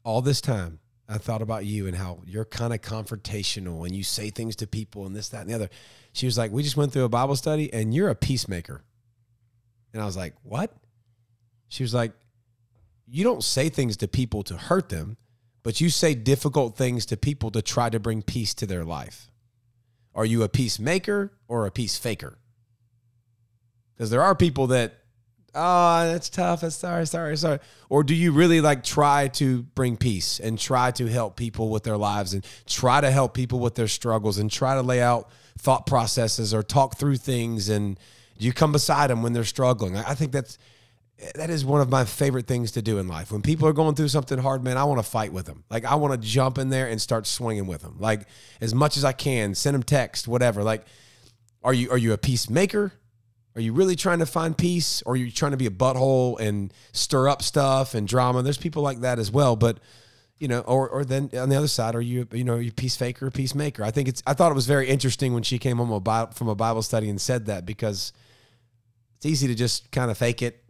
[0.04, 4.04] "All this time, I thought about you and how you're kind of confrontational and you
[4.04, 5.70] say things to people and this, that, and the other."
[6.14, 8.84] She was like, "We just went through a Bible study and you're a peacemaker,"
[9.94, 10.76] and I was like, "What?"
[11.68, 12.14] She was like,
[13.06, 15.18] "You don't say things to people to hurt them."
[15.64, 19.30] But you say difficult things to people to try to bring peace to their life.
[20.16, 22.40] Are you a peacemaker or a peace faker?
[23.98, 24.94] Because there are people that,
[25.56, 26.62] oh, that's tough.
[26.62, 27.60] That's sorry, sorry, sorry.
[27.90, 31.84] Or do you really like try to bring peace and try to help people with
[31.84, 35.30] their lives and try to help people with their struggles and try to lay out
[35.58, 38.00] thought processes or talk through things and
[38.38, 39.98] do you come beside them when they're struggling?
[39.98, 40.60] I think that's
[41.34, 43.32] that is one of my favorite things to do in life.
[43.32, 45.64] When people are going through something hard, man, I want to fight with them.
[45.70, 47.96] Like I want to jump in there and start swinging with them.
[48.00, 48.28] Like
[48.62, 50.64] as much as I can, send them text, whatever.
[50.64, 50.86] Like,
[51.64, 52.94] are you are you a peacemaker?
[53.58, 56.40] Are you really trying to find peace, or are you trying to be a butthole
[56.40, 58.44] and stir up stuff and drama?
[58.44, 59.80] There's people like that as well, but
[60.38, 62.72] you know, or or then on the other side, are you you know, are you
[62.72, 63.84] peace faker or peacemaker?
[63.84, 64.22] I think it's.
[64.28, 66.04] I thought it was very interesting when she came home
[66.34, 68.14] from a Bible study and said that because
[69.16, 70.64] it's easy to just kind of fake it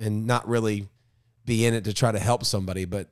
[0.00, 0.88] and not really
[1.44, 3.10] be in it to try to help somebody, but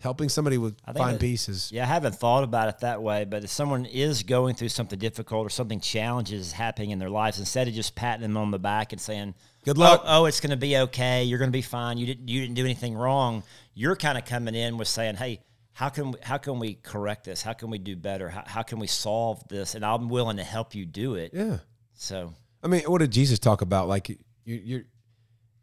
[0.00, 1.70] helping somebody with find pieces.
[1.72, 4.98] Yeah, I haven't thought about it that way, but if someone is going through something
[4.98, 8.58] difficult or something challenges happening in their lives, instead of just patting them on the
[8.58, 9.34] back and saying,
[9.66, 10.02] Good luck.
[10.04, 11.24] Oh, oh it's going to be okay.
[11.24, 11.98] You're going to be fine.
[11.98, 13.42] You didn't you didn't do anything wrong."
[13.74, 15.40] You're kind of coming in with saying, "Hey,
[15.72, 17.42] how can we, how can we correct this?
[17.42, 18.28] How can we do better?
[18.28, 21.32] How, how can we solve this?" And I'm willing to help you do it.
[21.34, 21.58] yeah.
[21.94, 22.32] So,
[22.62, 23.88] I mean, what did Jesus talk about?
[23.88, 24.82] Like you, you're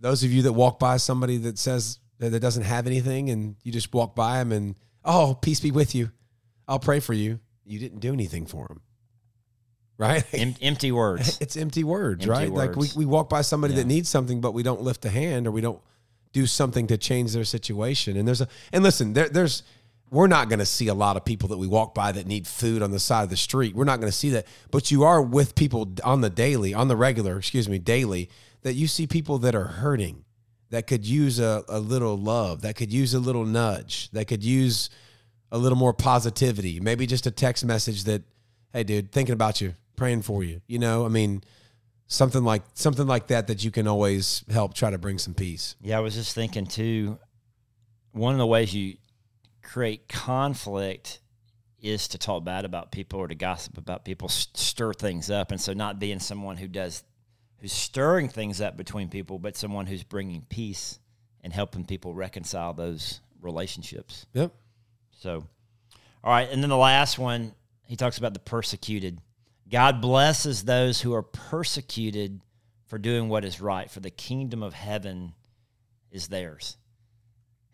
[0.02, 3.56] those of you that walk by somebody that says that, that doesn't have anything, and
[3.64, 6.12] you just walk by them and oh, peace be with you.
[6.68, 7.40] I'll pray for you.
[7.66, 8.82] You didn't do anything for them,
[9.98, 10.24] right?
[10.34, 11.38] em- empty words.
[11.42, 12.50] it's empty words, Empty right?
[12.50, 15.48] Like we, we walk by somebody that needs something, but we don't lift a hand
[15.48, 15.82] or we don't
[16.32, 18.18] do something to change their situation.
[18.18, 19.64] And there's a and listen, there, there's
[20.14, 22.46] we're not going to see a lot of people that we walk by that need
[22.46, 23.76] food on the side of the street.
[23.76, 26.88] We're not going to see that, but you are with people on the daily, on
[26.88, 28.30] the regular, excuse me, daily,
[28.62, 30.24] that you see people that are hurting,
[30.74, 34.44] that could use a, a little love, that could use a little nudge, that could
[34.44, 34.90] use
[35.52, 38.24] a little more positivity, maybe just a text message that,
[38.72, 40.62] hey, dude, thinking about you, praying for you.
[40.66, 41.44] You know, I mean,
[42.08, 45.76] something like something like that that you can always help try to bring some peace.
[45.80, 47.20] Yeah, I was just thinking too.
[48.12, 48.96] One of the ways you
[49.62, 51.20] create conflict
[51.84, 55.62] is to talk bad about people or to gossip about people, stir things up, and
[55.62, 57.04] so not being someone who does,
[57.64, 61.00] who's stirring things up between people, but someone who's bringing peace
[61.42, 64.26] and helping people reconcile those relationships.
[64.34, 64.52] Yep.
[65.18, 65.46] So,
[66.26, 67.54] all right, and then the last one,
[67.86, 69.18] he talks about the persecuted.
[69.72, 72.42] God blesses those who are persecuted
[72.88, 75.34] for doing what is right, for the kingdom of heaven
[76.12, 76.76] is theirs.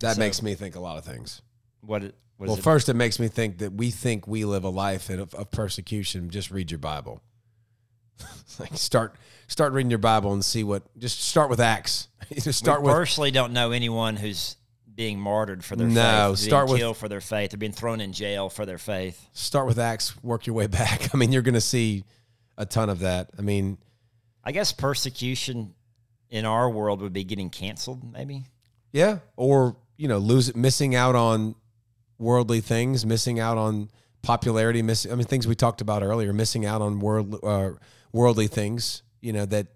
[0.01, 1.41] That So- makes me think a lot of things.
[1.81, 2.03] What?
[2.03, 2.63] it- What well, it?
[2.63, 6.29] first, it makes me think that we think we live a life of, of persecution.
[6.29, 7.21] Just read your Bible.
[8.59, 9.15] like start
[9.47, 10.83] start reading your Bible and see what.
[10.97, 12.07] Just start with Acts.
[12.33, 14.55] just start we with personally don't know anyone who's
[14.93, 17.71] being martyred for their No, faith, start being with- killed for their faith, or being
[17.71, 19.27] thrown in jail for their faith.
[19.33, 20.21] start with Acts.
[20.23, 21.09] Work your way back.
[21.13, 22.03] I mean, you're going to see
[22.57, 23.29] a ton of that.
[23.37, 23.77] I mean,
[24.43, 25.73] I guess persecution
[26.29, 28.43] in our world would be getting canceled, maybe.
[28.91, 31.55] Yeah, or you know, lose missing out on
[32.17, 33.89] worldly things, missing out on
[34.21, 35.11] popularity, missing.
[35.11, 37.71] I mean, things we talked about earlier, missing out on world uh,
[38.11, 39.03] worldly things.
[39.21, 39.67] You know that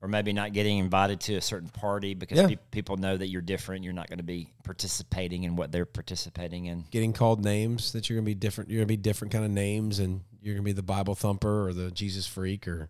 [0.00, 2.48] Or maybe not getting invited to a certain party because Yeah.
[2.48, 3.84] pe- people know that you're different.
[3.84, 6.84] You're not going to be participating in what they're participating in.
[6.90, 8.68] getting called names that you're gonna be different.
[8.70, 11.72] You're gonna be different kind of names, and you're gonna be the Bible thumper or
[11.72, 12.88] the Jesus freak or.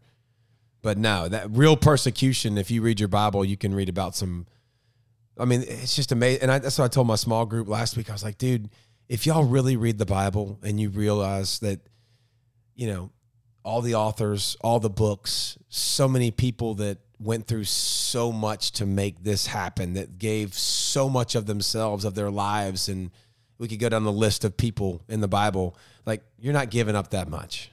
[0.80, 2.58] But no, that real persecution.
[2.58, 4.46] If you read your Bible, you can read about some.
[5.38, 7.96] I mean, it's just amazing, and I, that's what I told my small group last
[7.96, 8.10] week.
[8.10, 8.68] I was like, dude,
[9.08, 11.80] if y'all really read the Bible and you realize that,
[12.74, 13.10] you know,
[13.64, 18.84] all the authors, all the books, so many people that went through so much to
[18.86, 23.10] make this happen, that gave so much of themselves, of their lives, and
[23.58, 25.76] we could go down the list of people in the Bible.
[26.04, 27.70] Like, you're not giving up that much.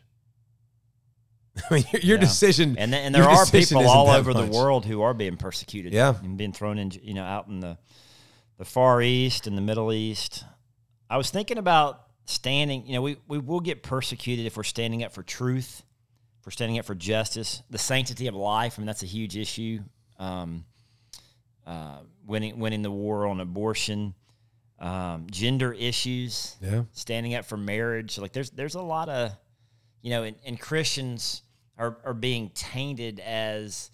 [1.69, 2.21] I mean, your, your Yeah.
[2.21, 5.93] decision And th- and there are people all over the world who are being persecuted.
[5.93, 6.13] Yeah.
[6.23, 7.77] and being thrown in, you know, out in the
[8.57, 10.43] the Far East and the Middle East.
[11.09, 12.85] I was thinking about standing.
[12.85, 15.83] You know, we we will get persecuted if we're standing up for truth,
[16.39, 18.75] if we're standing up for justice, the sanctity of life.
[18.77, 19.79] I mean, that's a huge issue.
[20.17, 20.65] Um,
[21.65, 24.13] uh, winning winning the war on abortion,
[24.79, 26.83] um, gender issues Yeah.
[26.91, 28.17] standing up for marriage.
[28.17, 29.31] Like there's there's a lot of
[30.01, 31.43] you know, and, and Christians
[31.77, 33.91] are are being tainted as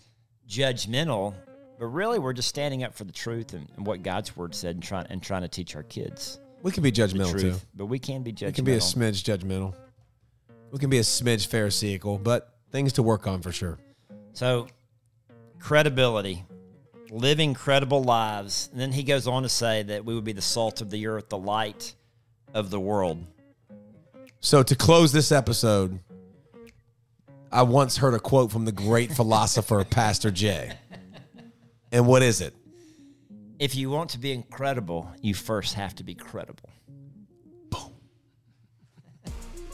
[0.47, 1.33] judgmental,
[1.79, 4.75] but really we're just standing up for the truth and, and what God's word said
[4.75, 7.53] and trying and trying to teach our kids We can be judgmental too.
[7.75, 8.47] But we can be judgmental.
[8.47, 9.75] We can be a smidge judgmental.
[10.71, 13.77] We can be a smidge pharisaical, but things to work on for sure.
[14.33, 14.65] So,
[15.59, 16.43] credibility,
[17.11, 18.69] living credible lives.
[18.71, 21.05] And then he goes on to say that we would be the salt of the
[21.05, 21.93] earth, the light
[22.55, 23.23] of the world.
[24.39, 25.99] So to close this episode,
[27.51, 30.71] I once heard a quote from the great philosopher Pastor J.
[31.91, 32.55] And what is it?
[33.57, 36.69] If you want to be incredible, you first have to be credible.
[37.69, 37.93] Boom.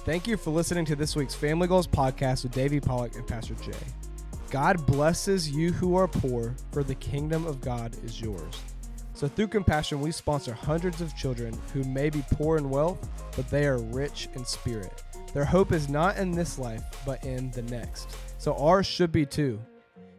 [0.06, 3.56] Thank you for listening to this week's Family Goals podcast with Davey Pollack and Pastor
[3.56, 3.72] J.
[4.52, 8.62] God blesses you who are poor, for the kingdom of God is yours.
[9.16, 13.50] So, through compassion, we sponsor hundreds of children who may be poor in wealth, but
[13.50, 15.04] they are rich in spirit.
[15.34, 18.16] Their hope is not in this life, but in the next.
[18.38, 19.60] So, ours should be too.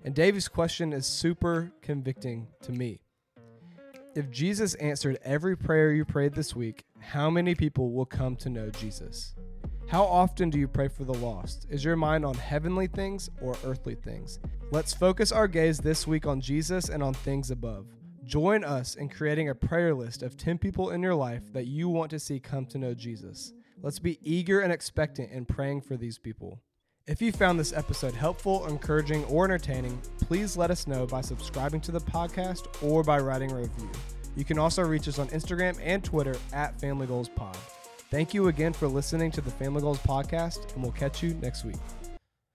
[0.04, 2.98] And Davey's question is super convicting to me.
[4.14, 8.50] If Jesus answered every prayer you prayed this week, how many people will come to
[8.50, 9.34] know Jesus?
[9.88, 11.66] How often do you pray for the lost?
[11.70, 14.38] Is your mind on heavenly things or earthly things?
[14.70, 17.86] Let's focus our gaze this week on Jesus and on things above.
[18.24, 21.88] Join us in creating a prayer list of 10 people in your life that you
[21.88, 23.54] want to see come to know Jesus.
[23.80, 26.60] Let's be eager and expectant in praying for these people.
[27.08, 31.80] If you found this episode helpful, encouraging, or entertaining, please let us know by subscribing
[31.80, 33.90] to the podcast or by writing a review.
[34.36, 37.56] You can also reach us on Instagram and Twitter at Family Goals Pod.
[38.12, 41.64] Thank you again for listening to the Family Goals podcast, and we'll catch you next
[41.64, 41.76] week.